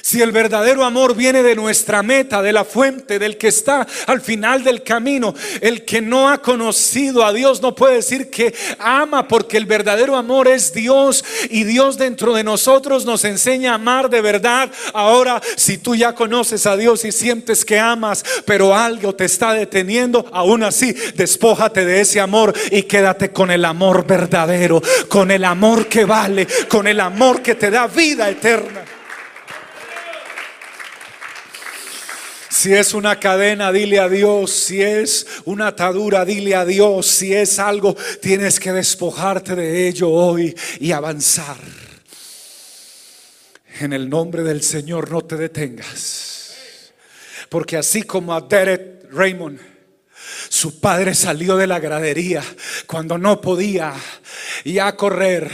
Si 0.07 0.23
el 0.23 0.31
verdadero 0.31 0.85
amor 0.85 1.17
viene 1.17 1.43
de 1.43 1.57
nuestra 1.57 2.01
meta, 2.01 2.41
de 2.41 2.53
la 2.53 2.65
fuente, 2.65 3.19
del 3.19 3.37
que 3.37 3.49
está 3.49 3.85
al 4.07 4.21
final 4.21 4.63
del 4.63 4.85
camino, 4.85 5.35
el 5.61 5.85
que 5.85 6.01
no 6.01 6.31
ha 6.31 6.41
conocido 6.41 7.25
a 7.25 7.33
Dios 7.33 7.61
no 7.61 7.75
puede 7.75 7.97
decir 7.97 8.31
que 8.31 8.55
ama 8.79 9.27
porque 9.27 9.57
el 9.57 9.67
verdadero 9.67 10.15
amor 10.15 10.47
es 10.47 10.73
Dios 10.73 11.25
y 11.51 11.65
Dios 11.65 11.99
dentro 11.99 12.35
de 12.35 12.45
nosotros 12.45 13.05
nos 13.05 13.25
enseña 13.25 13.73
a 13.73 13.75
amar 13.75 14.09
de 14.09 14.21
verdad. 14.21 14.71
Ahora, 14.95 15.43
si 15.57 15.77
tú 15.77 15.97
ya 15.97 16.15
conoces 16.15 16.67
a 16.67 16.77
Dios 16.77 17.05
y 17.05 17.11
sientes 17.11 17.65
que 17.65 17.81
amas, 17.81 18.25
pero 18.45 18.77
algo 18.77 19.13
te 19.13 19.25
está 19.25 19.55
deteniendo, 19.55 20.25
aún 20.33 20.63
así, 20.63 20.93
despójate 21.17 21.85
de 21.85 22.03
ese 22.03 22.21
amor 22.21 22.55
y 22.71 22.85
quédate 22.85 23.33
con 23.33 23.51
el 23.51 23.65
amor 23.65 24.07
verdadero, 24.07 24.81
con 25.09 25.33
el 25.33 25.43
amor 25.43 25.89
que 25.89 26.05
vale, 26.05 26.47
con 26.69 26.87
el 26.87 27.01
amor 27.01 27.43
que 27.43 27.57
te 27.57 27.73
da 27.73 27.89
vida 27.89 28.31
eterna. 28.31 28.96
Si 32.67 32.75
es 32.75 32.95
una 32.95 33.21
cadena, 33.21 33.71
dile 33.71 34.01
a 34.01 34.09
Dios. 34.09 34.51
Si 34.51 34.83
es 34.83 35.25
una 35.45 35.69
atadura, 35.69 36.25
dile 36.25 36.57
a 36.57 36.65
Dios. 36.65 37.07
Si 37.07 37.33
es 37.33 37.61
algo, 37.61 37.97
tienes 38.21 38.59
que 38.59 38.73
despojarte 38.73 39.55
de 39.55 39.87
ello 39.87 40.11
hoy 40.11 40.53
y 40.81 40.91
avanzar. 40.91 41.59
En 43.79 43.93
el 43.93 44.11
nombre 44.11 44.43
del 44.43 44.65
Señor 44.65 45.13
no 45.13 45.23
te 45.23 45.37
detengas. 45.37 46.91
Porque 47.49 47.77
así 47.77 48.03
como 48.03 48.35
a 48.35 48.41
Derek 48.41 49.13
Raymond, 49.13 49.61
su 50.57 50.81
padre 50.81 51.15
salió 51.15 51.57
de 51.59 51.67
la 51.67 51.79
gradería 51.79 52.43
cuando 52.87 53.19
no 53.19 53.43
podía 53.43 53.93
ya 54.65 54.97
correr, 54.97 55.51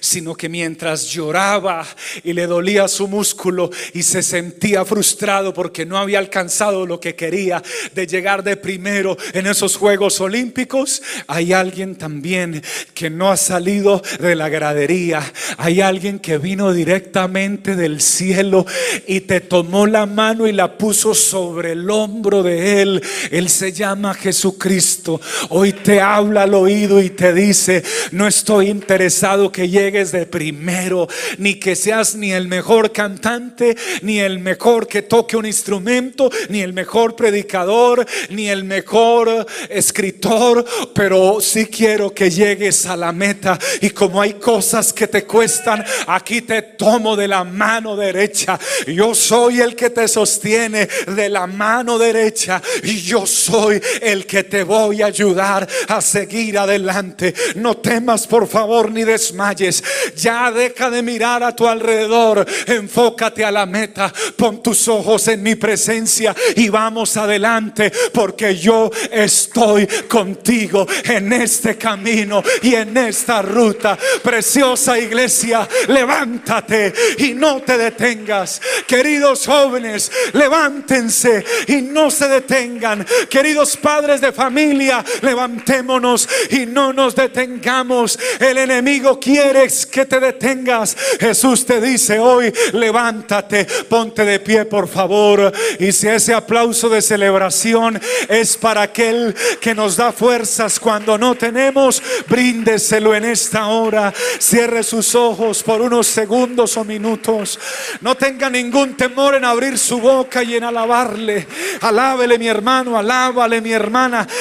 sino 0.00 0.34
que 0.34 0.50
mientras 0.50 1.06
lloraba 1.06 1.86
y 2.22 2.34
le 2.34 2.46
dolía 2.46 2.86
su 2.86 3.08
músculo 3.08 3.70
y 3.94 4.02
se 4.02 4.22
sentía 4.22 4.84
frustrado 4.84 5.54
porque 5.54 5.86
no 5.86 5.96
había 5.96 6.18
alcanzado 6.18 6.84
lo 6.84 7.00
que 7.00 7.14
quería 7.14 7.62
de 7.94 8.06
llegar 8.06 8.42
de 8.42 8.58
primero 8.58 9.16
en 9.32 9.46
esos 9.46 9.76
Juegos 9.76 10.20
Olímpicos, 10.20 11.02
hay 11.28 11.54
alguien 11.54 11.96
también 11.96 12.62
que 12.92 13.08
no 13.08 13.30
ha 13.30 13.38
salido 13.38 14.02
de 14.20 14.34
la 14.34 14.50
gradería, 14.50 15.22
hay 15.56 15.80
alguien 15.80 16.18
que 16.18 16.36
vino 16.36 16.74
directamente 16.74 17.74
del 17.74 18.02
cielo 18.02 18.66
y 19.06 19.20
te 19.20 19.40
tomó 19.40 19.86
la 19.86 20.04
mano 20.04 20.46
y 20.46 20.52
la 20.52 20.76
puso 20.76 21.14
sobre 21.14 21.72
el 21.72 21.88
hombro 21.88 22.42
de 22.42 22.82
él. 22.82 23.02
Él 23.30 23.48
se 23.48 23.72
llama 23.72 24.14
Jesucristo. 24.42 25.20
Hoy 25.50 25.72
te 25.72 26.00
habla 26.00 26.42
al 26.42 26.54
oído 26.54 27.00
y 27.00 27.10
te 27.10 27.32
dice, 27.32 27.84
no 28.10 28.26
estoy 28.26 28.70
interesado 28.70 29.52
que 29.52 29.68
llegues 29.68 30.10
de 30.10 30.26
primero, 30.26 31.06
ni 31.38 31.54
que 31.60 31.76
seas 31.76 32.16
ni 32.16 32.32
el 32.32 32.48
mejor 32.48 32.90
cantante, 32.90 33.76
ni 34.02 34.18
el 34.18 34.40
mejor 34.40 34.88
que 34.88 35.02
toque 35.02 35.36
un 35.36 35.46
instrumento, 35.46 36.28
ni 36.48 36.60
el 36.60 36.72
mejor 36.72 37.14
predicador, 37.14 38.04
ni 38.30 38.48
el 38.48 38.64
mejor 38.64 39.46
escritor, 39.68 40.64
pero 40.92 41.40
sí 41.40 41.66
quiero 41.66 42.12
que 42.12 42.28
llegues 42.28 42.84
a 42.86 42.96
la 42.96 43.12
meta. 43.12 43.56
Y 43.80 43.90
como 43.90 44.20
hay 44.20 44.34
cosas 44.34 44.92
que 44.92 45.06
te 45.06 45.22
cuestan, 45.22 45.84
aquí 46.08 46.42
te 46.42 46.62
tomo 46.62 47.14
de 47.14 47.28
la 47.28 47.44
mano 47.44 47.94
derecha. 47.94 48.58
Yo 48.88 49.14
soy 49.14 49.60
el 49.60 49.76
que 49.76 49.90
te 49.90 50.08
sostiene 50.08 50.88
de 51.06 51.28
la 51.28 51.46
mano 51.46 51.96
derecha 51.96 52.60
y 52.82 53.00
yo 53.02 53.24
soy 53.24 53.80
el 54.00 54.21
que 54.26 54.44
te 54.44 54.64
voy 54.64 55.02
a 55.02 55.06
ayudar 55.06 55.68
a 55.88 56.00
seguir 56.00 56.58
adelante. 56.58 57.34
No 57.56 57.76
temas 57.76 58.26
por 58.26 58.46
favor 58.46 58.90
ni 58.90 59.04
desmayes. 59.04 59.82
Ya 60.16 60.50
deja 60.50 60.90
de 60.90 61.02
mirar 61.02 61.42
a 61.42 61.54
tu 61.54 61.66
alrededor. 61.66 62.46
Enfócate 62.66 63.44
a 63.44 63.50
la 63.50 63.66
meta. 63.66 64.12
Pon 64.36 64.62
tus 64.62 64.88
ojos 64.88 65.28
en 65.28 65.42
mi 65.42 65.54
presencia 65.54 66.34
y 66.56 66.68
vamos 66.68 67.16
adelante 67.16 67.92
porque 68.12 68.56
yo 68.56 68.90
estoy 69.10 69.86
contigo 70.08 70.86
en 71.04 71.32
este 71.32 71.76
camino 71.76 72.42
y 72.62 72.74
en 72.74 72.96
esta 72.96 73.42
ruta. 73.42 73.98
Preciosa 74.22 74.98
iglesia, 74.98 75.68
levántate 75.88 76.92
y 77.18 77.34
no 77.34 77.62
te 77.62 77.78
detengas. 77.78 78.60
Queridos 78.86 79.46
jóvenes, 79.46 80.10
levántense 80.32 81.44
y 81.68 81.82
no 81.82 82.10
se 82.10 82.28
detengan. 82.28 83.06
Queridos 83.28 83.76
padres 83.76 84.11
de 84.20 84.32
familia, 84.32 85.04
levantémonos 85.22 86.28
y 86.50 86.66
no 86.66 86.92
nos 86.92 87.14
detengamos. 87.14 88.18
El 88.38 88.58
enemigo 88.58 89.18
quiere 89.18 89.68
que 89.90 90.06
te 90.06 90.20
detengas. 90.20 90.96
Jesús 91.20 91.64
te 91.64 91.80
dice 91.80 92.18
hoy, 92.18 92.52
levántate, 92.72 93.66
ponte 93.88 94.24
de 94.24 94.40
pie 94.40 94.64
por 94.64 94.88
favor. 94.88 95.52
Y 95.78 95.92
si 95.92 96.08
ese 96.08 96.34
aplauso 96.34 96.88
de 96.88 97.02
celebración 97.02 98.00
es 98.28 98.56
para 98.56 98.82
aquel 98.82 99.34
que 99.60 99.74
nos 99.74 99.96
da 99.96 100.12
fuerzas 100.12 100.80
cuando 100.80 101.16
no 101.18 101.34
tenemos, 101.34 102.02
bríndeselo 102.28 103.14
en 103.14 103.24
esta 103.24 103.66
hora. 103.66 104.12
Cierre 104.38 104.82
sus 104.82 105.14
ojos 105.14 105.62
por 105.62 105.80
unos 105.80 106.06
segundos 106.06 106.76
o 106.76 106.84
minutos. 106.84 107.58
No 108.00 108.16
tenga 108.16 108.50
ningún 108.50 108.96
temor 108.96 109.34
en 109.34 109.44
abrir 109.44 109.78
su 109.78 110.00
boca 110.00 110.42
y 110.42 110.56
en 110.56 110.64
alabarle. 110.64 111.46
Alábele 111.80 112.38
mi 112.38 112.48
hermano, 112.48 112.98
alábale 112.98 113.60
mi 113.60 113.72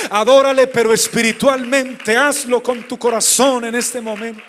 adórale, 0.09 0.67
pero 0.67 0.93
espiritualmente 0.93 2.15
hazlo 2.15 2.61
con 2.61 2.83
tu 2.83 2.97
corazón 2.97 3.65
en 3.65 3.75
este 3.75 4.01
momento. 4.01 4.43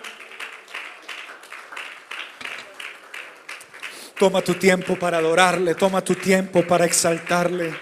Toma 4.18 4.40
tu 4.40 4.55
tiempo 4.55 4.96
para 4.96 5.18
adorarle, 5.18 5.75
toma 5.75 6.01
tu 6.03 6.14
tiempo 6.14 6.62
para 6.64 6.85
exaltarle. 6.85 7.75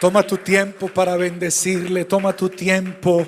Toma 0.00 0.22
tu 0.22 0.36
tiempo 0.36 0.88
para 0.88 1.16
bendecirle, 1.16 2.04
toma 2.04 2.36
tu 2.36 2.50
tiempo, 2.50 3.26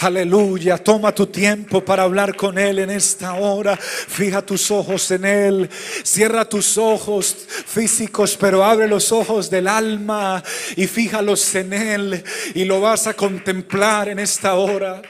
aleluya, 0.00 0.76
toma 0.76 1.14
tu 1.14 1.26
tiempo 1.26 1.84
para 1.84 2.02
hablar 2.02 2.34
con 2.34 2.58
Él 2.58 2.80
en 2.80 2.90
esta 2.90 3.34
hora. 3.34 3.76
Fija 3.76 4.42
tus 4.42 4.68
ojos 4.72 5.10
en 5.12 5.24
Él, 5.24 5.70
cierra 6.02 6.44
tus 6.44 6.76
ojos 6.76 7.36
físicos, 7.66 8.36
pero 8.36 8.64
abre 8.64 8.88
los 8.88 9.12
ojos 9.12 9.48
del 9.48 9.68
alma 9.68 10.42
y 10.76 10.88
fíjalos 10.88 11.54
en 11.54 11.72
Él 11.72 12.24
y 12.52 12.64
lo 12.64 12.80
vas 12.80 13.06
a 13.06 13.14
contemplar 13.14 14.08
en 14.08 14.18
esta 14.18 14.54
hora. 14.54 15.00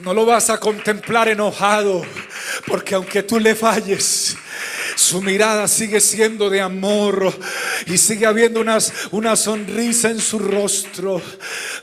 No 0.00 0.14
lo 0.14 0.24
vas 0.24 0.48
a 0.48 0.58
contemplar 0.58 1.28
enojado, 1.28 2.02
porque 2.66 2.94
aunque 2.94 3.22
tú 3.22 3.38
le 3.38 3.54
falles, 3.54 4.36
su 4.94 5.20
mirada 5.20 5.66
sigue 5.68 6.00
siendo 6.00 6.48
de 6.48 6.60
amor 6.60 7.32
y 7.86 7.98
sigue 7.98 8.26
habiendo 8.26 8.64
una 9.10 9.36
sonrisa 9.36 10.10
en 10.10 10.20
su 10.20 10.38
rostro. 10.38 11.20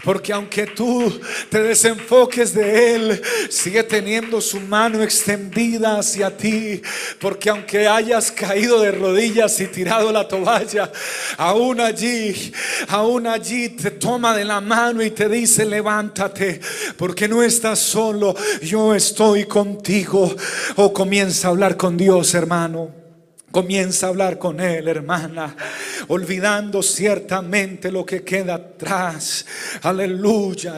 Porque 0.04 0.34
aunque 0.34 0.68
tú 0.68 1.20
te 1.50 1.62
desenfoques 1.62 2.54
de 2.54 2.96
Él, 2.96 3.22
sigue 3.50 3.84
teniendo 3.84 4.42
su 4.42 4.60
mano 4.60 5.04
extendida 5.04 6.00
hacia 6.00 6.36
ti. 6.36 6.82
Porque 7.20 7.50
aunque 7.50 7.88
hayas 7.88 8.32
caído 8.32 8.82
de 8.82 8.92
rodillas 8.92 9.60
y 9.60 9.68
tirado 9.68 10.12
la 10.12 10.28
toalla, 10.28 10.92
aún 11.38 11.80
allí, 11.80 12.52
aún 12.88 13.28
allí 13.28 13.70
te 13.70 13.92
toma 13.92 14.36
de 14.36 14.46
la 14.46 14.62
mano 14.62 15.04
y 15.04 15.12
te 15.12 15.30
dice, 15.30 15.66
levántate, 15.66 16.60
porque 16.98 17.28
no 17.28 17.44
estás 17.44 17.80
solo, 17.80 18.36
yo 18.62 18.96
estoy 18.96 19.46
contigo. 19.46 20.36
O 20.78 20.94
comienza 20.94 21.48
a 21.48 21.52
hablar 21.52 21.78
con 21.78 21.98
Dios, 21.98 22.34
hermano. 22.34 23.01
Comienza 23.52 24.06
a 24.06 24.10
hablar 24.10 24.40
con 24.40 24.62
Él, 24.62 24.88
hermana, 24.88 25.56
olvidando 26.08 26.82
ciertamente 26.82 27.92
lo 27.92 28.06
que 28.06 28.24
queda 28.24 28.56
atrás. 28.56 29.46
Aleluya, 29.82 30.76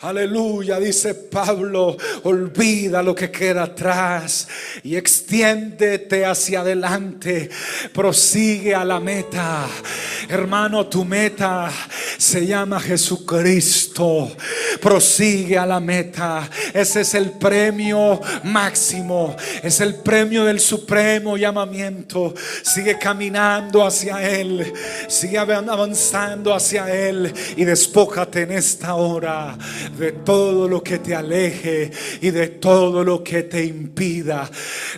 aleluya, 0.00 0.78
dice 0.78 1.14
Pablo, 1.14 1.96
olvida 2.24 3.02
lo 3.02 3.14
que 3.14 3.30
queda 3.30 3.64
atrás 3.64 4.48
y 4.82 4.96
extiéndete 4.96 6.24
hacia 6.24 6.60
adelante, 6.60 7.48
prosigue 7.92 8.74
a 8.74 8.84
la 8.84 9.00
meta. 9.00 9.66
Hermano, 10.28 10.86
tu 10.86 11.04
meta 11.04 11.70
se 12.16 12.46
llama 12.46 12.80
Jesucristo. 12.80 14.30
Prosigue 14.80 15.58
a 15.58 15.66
la 15.66 15.80
meta. 15.80 16.48
Ese 16.72 17.02
es 17.02 17.14
el 17.14 17.32
premio 17.32 18.20
máximo, 18.44 19.36
es 19.62 19.80
el 19.80 19.96
premio 19.96 20.44
del 20.44 20.60
supremo 20.60 21.36
llamamiento. 21.36 22.34
Sigue 22.62 22.98
caminando 22.98 23.84
hacia 23.84 24.22
Él. 24.28 24.72
Sigue 25.08 25.38
avanzando 25.38 26.54
hacia 26.54 26.92
Él. 26.92 27.32
Y 27.56 27.64
despójate 27.64 28.42
en 28.42 28.52
esta 28.52 28.94
hora 28.94 29.56
de 29.98 30.12
todo 30.12 30.68
lo 30.68 30.82
que 30.82 30.98
te 30.98 31.14
aleje 31.14 31.90
y 32.20 32.30
de 32.30 32.48
todo 32.48 33.02
lo 33.02 33.24
que 33.24 33.42
te 33.44 33.64
impida. 33.64 34.50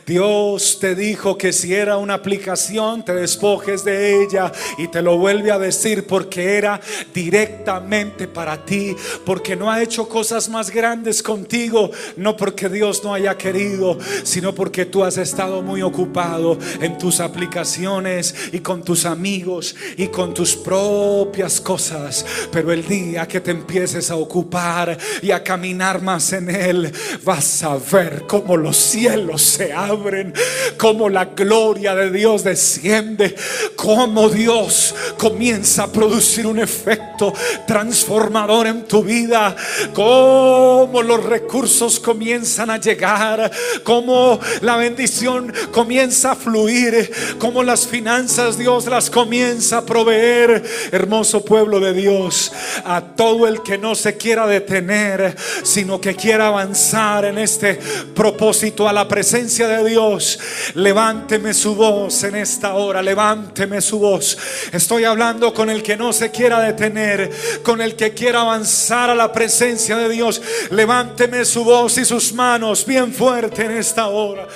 Dios 0.07 0.79
te 0.81 0.95
dijo 0.95 1.39
que 1.39 1.53
si 1.53 1.75
era 1.75 1.97
una 1.97 2.15
aplicación, 2.15 3.05
te 3.05 3.15
despojes 3.15 3.85
de 3.85 4.23
ella. 4.23 4.51
Y 4.79 4.89
te 4.89 5.03
lo 5.03 5.19
vuelve 5.19 5.53
a 5.53 5.59
decir 5.59 6.07
porque 6.07 6.57
era 6.57 6.81
directamente 7.13 8.27
para 8.27 8.65
ti. 8.65 8.97
Porque 9.25 9.55
no 9.55 9.71
ha 9.71 9.83
hecho 9.83 10.09
cosas 10.09 10.49
más 10.49 10.71
grandes 10.71 11.23
contigo. 11.23 11.91
No 12.17 12.37
porque 12.37 12.69
Dios 12.69 13.05
no 13.05 13.15
haya 13.15 13.37
querido, 13.39 13.99
sino 14.25 14.53
porque 14.55 14.85
tú 14.85 15.05
has 15.05 15.17
estado 15.17 15.63
muy 15.63 15.83
ocupado 15.83 16.59
en 16.81 16.99
tu 16.99 17.05
tus 17.05 17.21
aplicaciones 17.21 18.35
y 18.51 18.61
con 18.61 18.83
tus 18.83 19.05
amigos 19.05 19.77
y 19.99 20.07
con 20.07 20.33
tus 20.33 20.57
propias 20.57 21.61
cosas. 21.61 22.25
Pero 22.51 22.73
el 22.73 22.89
día 22.89 23.29
que 23.29 23.43
te 23.43 23.51
empieces 23.51 24.11
a 24.11 24.17
ocupar 24.17 24.97
y 25.21 25.31
a 25.31 25.45
caminar 25.45 26.01
más 26.01 26.33
en 26.33 26.49
Él, 26.49 26.91
vas 27.25 27.63
a 27.63 27.77
ver 27.77 28.25
cómo 28.27 28.57
los 28.57 28.77
cielos 28.77 29.43
se 29.43 29.73
abren, 29.73 30.35
cómo 30.77 31.09
la 31.09 31.27
gloria 31.27 31.95
de 31.95 32.11
Dios 32.11 32.45
desciende, 32.45 33.35
cómo 33.77 34.29
Dios 34.29 34.95
comienza 35.19 35.85
a 35.85 35.93
producir 35.93 36.47
un 36.47 36.59
efecto 36.59 37.33
transformador 37.67 38.67
en 38.67 38.85
tu 38.85 39.03
vida, 39.03 39.55
cómo 39.95 41.03
los 41.03 41.25
recursos 41.25 42.01
comienzan 42.01 42.71
a 42.71 42.79
llegar, 42.79 43.51
cómo 43.83 44.41
la 44.61 44.77
bendición 44.77 45.53
comienza 45.73 46.33
a 46.33 46.37
fluir 46.37 47.11
como 47.39 47.63
las 47.63 47.87
finanzas 47.87 48.59
Dios 48.59 48.87
las 48.87 49.11
comienza 49.11 49.79
a 49.79 49.87
proveer. 49.87 50.63
Hermoso 50.93 51.45
pueblo 51.45 51.81
de 51.81 51.93
Dios, 51.93 52.53
a 52.85 53.01
todo 53.01 53.47
el 53.47 53.63
que 53.63 53.79
no 53.79 53.95
se 53.95 54.17
quiera 54.17 54.47
detener, 54.47 55.37
sino 55.63 56.01
que 56.01 56.15
quiera 56.15 56.49
avanzar 56.49 56.94
en 56.95 57.39
este 57.39 57.81
propósito 58.15 58.89
a 58.89 58.93
la 58.93 59.09
presencia 59.09 59.67
de 59.67 59.89
Dios, 59.89 60.39
levánteme 60.75 61.53
su 61.53 61.75
voz 61.75 62.23
en 62.23 62.37
esta 62.37 62.75
hora, 62.75 63.03
levánteme 63.03 63.81
su 63.81 63.99
voz. 63.99 64.39
Estoy 64.71 65.03
hablando 65.03 65.53
con 65.53 65.71
el 65.71 65.83
que 65.83 65.97
no 65.97 66.13
se 66.13 66.31
quiera 66.31 66.61
detener, 66.61 67.33
con 67.65 67.81
el 67.81 67.97
que 67.97 68.15
quiera 68.15 68.43
avanzar 68.43 69.11
a 69.11 69.15
la 69.17 69.33
presencia 69.33 69.97
de 69.97 70.09
Dios. 70.09 70.41
Levánteme 70.71 71.45
su 71.45 71.65
voz 71.65 71.99
y 71.99 72.05
sus 72.05 72.33
manos 72.33 72.87
bien 72.87 73.13
fuerte 73.13 73.65
en 73.65 73.73
esta 73.73 74.07
hora. 74.07 74.47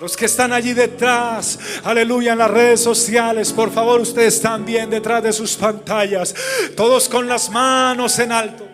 Los 0.00 0.16
que 0.16 0.26
están 0.26 0.52
allí 0.52 0.74
detrás, 0.74 1.58
aleluya, 1.82 2.32
en 2.32 2.38
las 2.38 2.50
redes 2.50 2.80
sociales, 2.80 3.52
por 3.52 3.72
favor, 3.72 4.00
ustedes 4.00 4.40
también 4.40 4.88
detrás 4.88 5.20
de 5.24 5.32
sus 5.32 5.56
pantallas, 5.56 6.32
todos 6.76 7.08
con 7.08 7.26
las 7.26 7.50
manos 7.50 8.16
en 8.20 8.30
alto. 8.30 8.67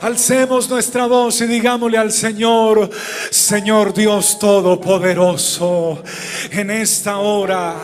Alcemos 0.00 0.68
nuestra 0.68 1.06
voz 1.06 1.40
y 1.40 1.46
digámosle 1.46 1.96
al 1.96 2.12
Señor, 2.12 2.90
Señor 3.30 3.94
Dios 3.94 4.38
Todopoderoso, 4.38 6.02
en 6.50 6.70
esta 6.70 7.18
hora, 7.18 7.76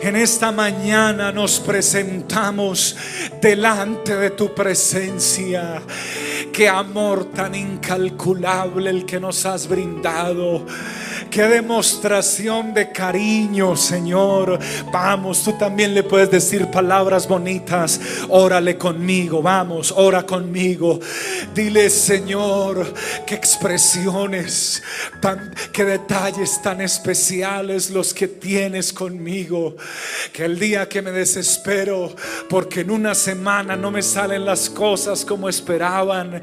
en 0.00 0.16
esta 0.16 0.50
mañana 0.50 1.30
nos 1.30 1.60
presentamos 1.60 2.96
delante 3.42 4.16
de 4.16 4.30
tu 4.30 4.54
presencia. 4.54 5.82
Qué 6.52 6.68
amor 6.68 7.26
tan 7.26 7.54
incalculable 7.54 8.90
el 8.90 9.04
que 9.04 9.20
nos 9.20 9.44
has 9.44 9.68
brindado. 9.68 10.64
Qué 11.30 11.42
demostración 11.42 12.72
de 12.72 12.90
cariño, 12.90 13.76
Señor. 13.76 14.58
Vamos, 14.90 15.44
tú 15.44 15.52
también 15.58 15.94
le 15.94 16.02
puedes 16.02 16.30
decir 16.30 16.70
palabras 16.70 17.28
bonitas. 17.28 18.00
Órale 18.28 18.78
conmigo, 18.78 19.42
vamos, 19.42 19.92
ora 19.94 20.24
conmigo. 20.24 20.98
Dile, 21.58 21.90
Señor, 21.90 22.94
qué 23.26 23.34
expresiones, 23.34 24.80
tan, 25.20 25.52
qué 25.72 25.84
detalles 25.84 26.62
tan 26.62 26.80
especiales 26.80 27.90
los 27.90 28.14
que 28.14 28.28
tienes 28.28 28.92
conmigo. 28.92 29.74
Que 30.32 30.44
el 30.44 30.56
día 30.56 30.88
que 30.88 31.02
me 31.02 31.10
desespero, 31.10 32.14
porque 32.48 32.82
en 32.82 32.92
una 32.92 33.12
semana 33.16 33.74
no 33.74 33.90
me 33.90 34.02
salen 34.02 34.44
las 34.44 34.70
cosas 34.70 35.24
como 35.24 35.48
esperaban, 35.48 36.40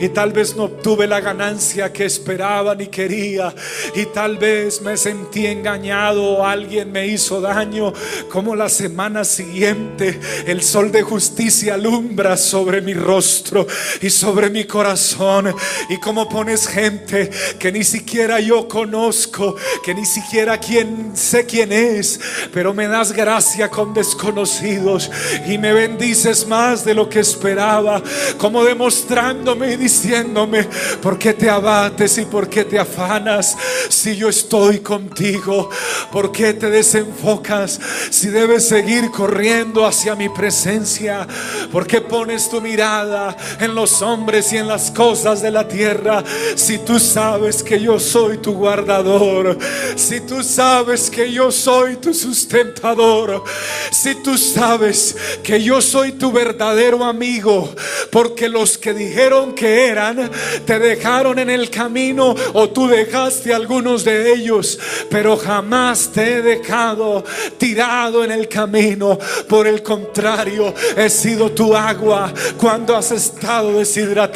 y 0.00 0.08
tal 0.08 0.32
vez 0.32 0.56
no 0.56 0.64
obtuve 0.64 1.06
la 1.06 1.20
ganancia 1.20 1.92
que 1.92 2.06
esperaban 2.06 2.80
y 2.80 2.86
quería, 2.86 3.54
y 3.94 4.06
tal 4.06 4.38
vez 4.38 4.80
me 4.80 4.96
sentí 4.96 5.46
engañado, 5.46 6.42
alguien 6.42 6.90
me 6.90 7.06
hizo 7.06 7.38
daño, 7.42 7.92
como 8.30 8.56
la 8.56 8.70
semana 8.70 9.24
siguiente 9.24 10.18
el 10.46 10.62
sol 10.62 10.90
de 10.90 11.02
justicia 11.02 11.74
alumbra 11.74 12.38
sobre 12.38 12.80
mi 12.80 12.94
rostro 12.94 13.66
y 14.00 14.08
sobre 14.08 14.53
mi 14.53 14.53
corazón. 14.62 15.52
Y 15.88 15.96
como 15.98 16.28
pones 16.28 16.68
gente 16.68 17.28
que 17.58 17.72
ni 17.72 17.82
siquiera 17.82 18.38
yo 18.38 18.68
conozco, 18.68 19.56
que 19.84 19.92
ni 19.92 20.06
siquiera 20.06 20.58
quien 20.58 21.16
sé 21.16 21.44
quién 21.44 21.72
es, 21.72 22.20
pero 22.52 22.72
me 22.72 22.86
das 22.86 23.10
gracia 23.10 23.68
con 23.68 23.92
desconocidos 23.92 25.10
y 25.48 25.58
me 25.58 25.72
bendices 25.72 26.46
más 26.46 26.84
de 26.84 26.94
lo 26.94 27.08
que 27.08 27.18
esperaba, 27.18 28.00
como 28.38 28.62
demostrándome 28.62 29.72
y 29.72 29.76
diciéndome, 29.76 30.68
¿por 31.02 31.18
qué 31.18 31.34
te 31.34 31.50
abates 31.50 32.18
y 32.18 32.26
por 32.26 32.48
qué 32.48 32.64
te 32.64 32.78
afanas? 32.78 33.56
Si 33.88 34.14
yo 34.14 34.28
estoy 34.28 34.78
contigo? 34.78 35.70
¿Por 36.12 36.30
qué 36.30 36.52
te 36.52 36.70
desenfocas 36.70 37.80
si 38.10 38.28
debes 38.28 38.68
seguir 38.68 39.10
corriendo 39.10 39.86
hacia 39.86 40.14
mi 40.14 40.28
presencia? 40.28 41.26
¿Por 41.72 41.86
qué 41.86 42.00
pones 42.00 42.48
tu 42.48 42.60
mirada 42.60 43.36
en 43.60 43.74
los 43.74 44.02
hombres 44.02 44.43
y 44.52 44.58
en 44.58 44.68
las 44.68 44.90
cosas 44.90 45.42
de 45.42 45.50
la 45.50 45.66
tierra 45.66 46.22
si 46.54 46.78
tú 46.78 46.98
sabes 46.98 47.62
que 47.62 47.80
yo 47.80 47.98
soy 47.98 48.38
tu 48.38 48.54
guardador? 48.54 49.58
Si 49.96 50.20
tú 50.20 50.42
sabes 50.42 51.10
que 51.10 51.30
yo 51.30 51.50
soy 51.50 51.96
tu 51.96 52.14
sustentador? 52.14 53.44
Si 53.90 54.14
tú 54.16 54.38
sabes 54.38 55.16
que 55.42 55.62
yo 55.62 55.80
soy 55.82 56.12
tu 56.12 56.32
verdadero 56.32 57.04
amigo? 57.04 57.74
Porque 58.10 58.48
los 58.48 58.78
que 58.78 58.94
dijeron 58.94 59.54
que 59.54 59.88
eran 59.88 60.30
te 60.64 60.78
dejaron 60.78 61.38
en 61.38 61.50
el 61.50 61.70
camino 61.70 62.34
o 62.52 62.68
tú 62.70 62.88
dejaste 62.88 63.52
algunos 63.52 63.74
algunos 63.74 64.04
de 64.04 64.34
ellos, 64.34 64.78
pero 65.10 65.38
jamás 65.38 66.10
te 66.12 66.34
he 66.34 66.42
dejado 66.42 67.24
tirado 67.56 68.22
en 68.22 68.30
el 68.30 68.46
camino. 68.46 69.18
Por 69.48 69.66
el 69.66 69.82
contrario, 69.82 70.74
he 70.94 71.08
sido 71.08 71.50
tu 71.50 71.74
agua 71.74 72.32
cuando 72.58 72.94
has 72.94 73.10
estado 73.10 73.78
deshidratado 73.78 74.33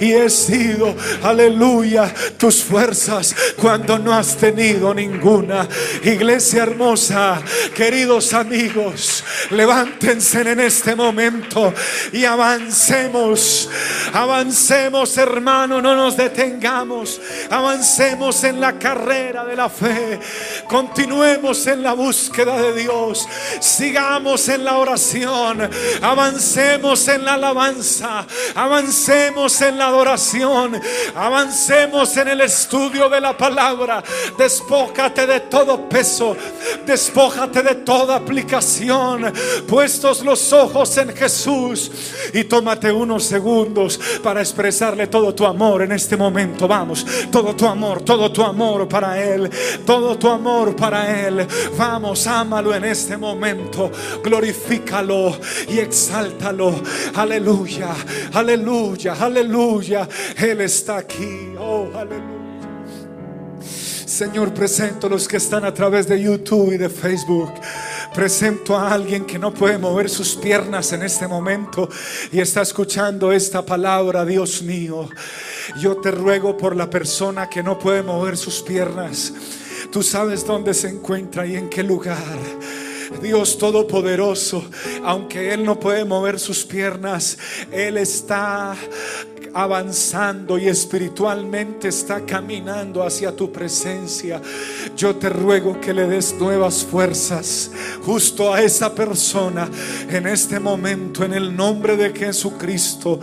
y 0.00 0.12
he 0.12 0.30
sido, 0.30 0.94
aleluya, 1.22 2.12
tus 2.38 2.62
fuerzas 2.62 3.34
cuando 3.56 3.98
no 3.98 4.12
has 4.12 4.36
tenido 4.36 4.94
ninguna. 4.94 5.68
Iglesia 6.04 6.62
hermosa, 6.62 7.42
queridos 7.74 8.32
amigos, 8.34 9.24
levántense 9.50 10.42
en 10.42 10.60
este 10.60 10.94
momento 10.94 11.74
y 12.12 12.24
avancemos. 12.24 13.68
Avancemos, 14.12 15.16
hermano, 15.18 15.82
no 15.82 15.96
nos 15.96 16.16
detengamos. 16.16 17.20
Avancemos 17.50 18.44
en 18.44 18.60
la 18.60 18.78
carrera 18.78 19.44
de 19.44 19.56
la 19.56 19.68
fe. 19.68 20.20
Continuemos 20.68 21.66
en 21.66 21.82
la 21.82 21.94
búsqueda 21.94 22.62
de 22.62 22.82
Dios. 22.82 23.26
Sigamos 23.60 24.48
en 24.48 24.64
la 24.64 24.78
oración. 24.78 25.68
Avancemos 26.00 27.08
en 27.08 27.24
la 27.24 27.34
alabanza. 27.34 28.24
Avancemos 28.54 29.15
en 29.16 29.78
la 29.78 29.88
adoración. 29.88 30.80
Avancemos 31.14 32.16
en 32.16 32.28
el 32.28 32.40
estudio 32.40 33.08
de 33.08 33.20
la 33.20 33.36
palabra. 33.36 34.02
Despójate 34.36 35.26
de 35.26 35.40
todo 35.40 35.88
peso. 35.88 36.36
Despójate 36.84 37.62
de 37.62 37.76
toda 37.76 38.16
aplicación. 38.16 39.32
Puestos 39.66 40.24
los 40.24 40.52
ojos 40.52 40.96
en 40.98 41.14
Jesús. 41.14 41.90
Y 42.32 42.44
tómate 42.44 42.92
unos 42.92 43.24
segundos 43.24 44.00
para 44.22 44.40
expresarle 44.40 45.06
todo 45.06 45.34
tu 45.34 45.46
amor 45.46 45.82
en 45.82 45.92
este 45.92 46.16
momento. 46.16 46.66
Vamos, 46.66 47.06
todo 47.30 47.54
tu 47.54 47.66
amor, 47.66 48.02
todo 48.02 48.30
tu 48.32 48.42
amor 48.42 48.88
para 48.88 49.22
Él. 49.22 49.50
Todo 49.84 50.18
tu 50.18 50.28
amor 50.28 50.74
para 50.74 51.26
Él. 51.26 51.46
Vamos, 51.76 52.26
ámalo 52.26 52.74
en 52.74 52.84
este 52.84 53.16
momento. 53.16 53.90
Glorifícalo 54.22 55.36
y 55.68 55.78
exáltalo. 55.78 56.74
Aleluya, 57.14 57.94
aleluya, 58.32 59.05
aleluya. 59.14 60.08
Él 60.36 60.60
está 60.60 60.98
aquí. 60.98 61.54
Oh, 61.58 61.88
aleluya. 61.94 62.36
Señor, 64.06 64.54
presento 64.54 65.08
los 65.08 65.26
que 65.28 65.36
están 65.36 65.64
a 65.64 65.74
través 65.74 66.06
de 66.06 66.22
YouTube 66.22 66.72
y 66.72 66.78
de 66.78 66.88
Facebook. 66.88 67.52
Presento 68.14 68.76
a 68.76 68.92
alguien 68.92 69.26
que 69.26 69.38
no 69.38 69.52
puede 69.52 69.76
mover 69.78 70.08
sus 70.08 70.36
piernas 70.36 70.92
en 70.92 71.02
este 71.02 71.26
momento 71.26 71.88
y 72.32 72.40
está 72.40 72.62
escuchando 72.62 73.32
esta 73.32 73.66
palabra, 73.66 74.24
Dios 74.24 74.62
mío. 74.62 75.08
Yo 75.80 75.96
te 75.96 76.12
ruego 76.12 76.56
por 76.56 76.74
la 76.76 76.88
persona 76.88 77.50
que 77.50 77.62
no 77.62 77.78
puede 77.78 78.02
mover 78.02 78.36
sus 78.36 78.62
piernas. 78.62 79.34
Tú 79.90 80.02
sabes 80.02 80.46
dónde 80.46 80.72
se 80.72 80.88
encuentra 80.88 81.44
y 81.44 81.56
en 81.56 81.68
qué 81.68 81.82
lugar. 81.82 82.38
Dios 83.20 83.58
Todopoderoso, 83.58 84.64
aunque 85.04 85.52
Él 85.52 85.64
no 85.64 85.78
puede 85.78 86.04
mover 86.04 86.38
sus 86.38 86.64
piernas, 86.64 87.38
Él 87.70 87.96
está 87.96 88.76
avanzando 89.56 90.58
y 90.58 90.68
espiritualmente 90.68 91.88
está 91.88 92.20
caminando 92.26 93.02
hacia 93.02 93.34
tu 93.34 93.50
presencia. 93.50 94.42
Yo 94.94 95.16
te 95.16 95.30
ruego 95.30 95.80
que 95.80 95.94
le 95.94 96.06
des 96.06 96.34
nuevas 96.34 96.84
fuerzas 96.84 97.70
justo 98.04 98.52
a 98.52 98.60
esa 98.60 98.94
persona 98.94 99.66
en 100.10 100.26
este 100.26 100.60
momento 100.60 101.24
en 101.24 101.32
el 101.32 101.56
nombre 101.56 101.96
de 101.96 102.12
Jesucristo. 102.12 103.18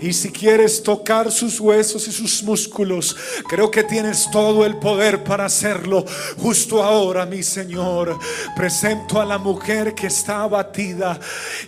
Y 0.00 0.12
si 0.12 0.30
quieres 0.30 0.82
tocar 0.82 1.30
sus 1.30 1.60
huesos 1.60 2.08
y 2.08 2.12
sus 2.12 2.42
músculos, 2.42 3.16
creo 3.48 3.70
que 3.70 3.84
tienes 3.84 4.28
todo 4.32 4.66
el 4.66 4.78
poder 4.78 5.22
para 5.22 5.44
hacerlo 5.44 6.04
justo 6.38 6.82
ahora, 6.82 7.26
mi 7.26 7.44
Señor. 7.44 8.18
Presento 8.56 9.20
a 9.20 9.24
la 9.24 9.35
mujer 9.38 9.94
que 9.94 10.08
está 10.08 10.42
abatida 10.42 11.18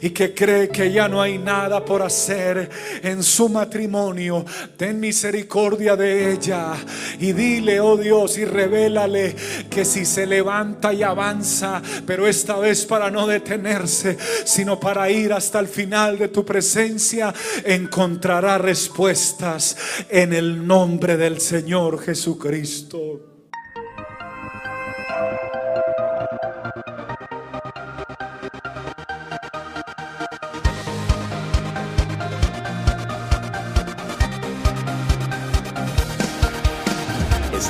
y 0.01 0.11
que 0.11 0.35
cree 0.35 0.69
que 0.69 0.91
ya 0.91 1.09
no 1.09 1.21
hay 1.21 1.39
nada 1.39 1.85
por 1.85 2.03
hacer 2.03 2.71
en 3.03 3.23
su 3.23 3.49
matrimonio 3.49 4.45
ten 4.77 5.01
misericordia 5.01 5.97
de 5.97 6.33
ella 6.33 6.75
y 7.19 7.33
dile, 7.33 7.81
oh 7.81 7.97
Dios, 7.97 8.39
y 8.39 8.45
revélale 8.45 9.35
que 9.71 9.85
si 9.85 10.05
se 10.05 10.27
levanta 10.27 10.93
y 10.93 11.03
avanza, 11.03 11.83
pero 12.07 12.27
esta 12.27 12.59
vez 12.59 12.85
para 12.87 13.11
no 13.11 13.27
detenerse, 13.27 14.16
sino 14.45 14.79
para 14.79 15.11
ir 15.11 15.33
hasta 15.33 15.59
el 15.59 15.69
final 15.69 16.19
de 16.19 16.29
tu 16.29 16.45
presencia, 16.45 17.35
encontrará 17.64 18.59
respuestas 18.59 19.77
en 20.09 20.33
el 20.33 20.66
nombre 20.66 21.16
del 21.16 21.41
Señor 21.41 22.01
Jesucristo. 22.01 23.28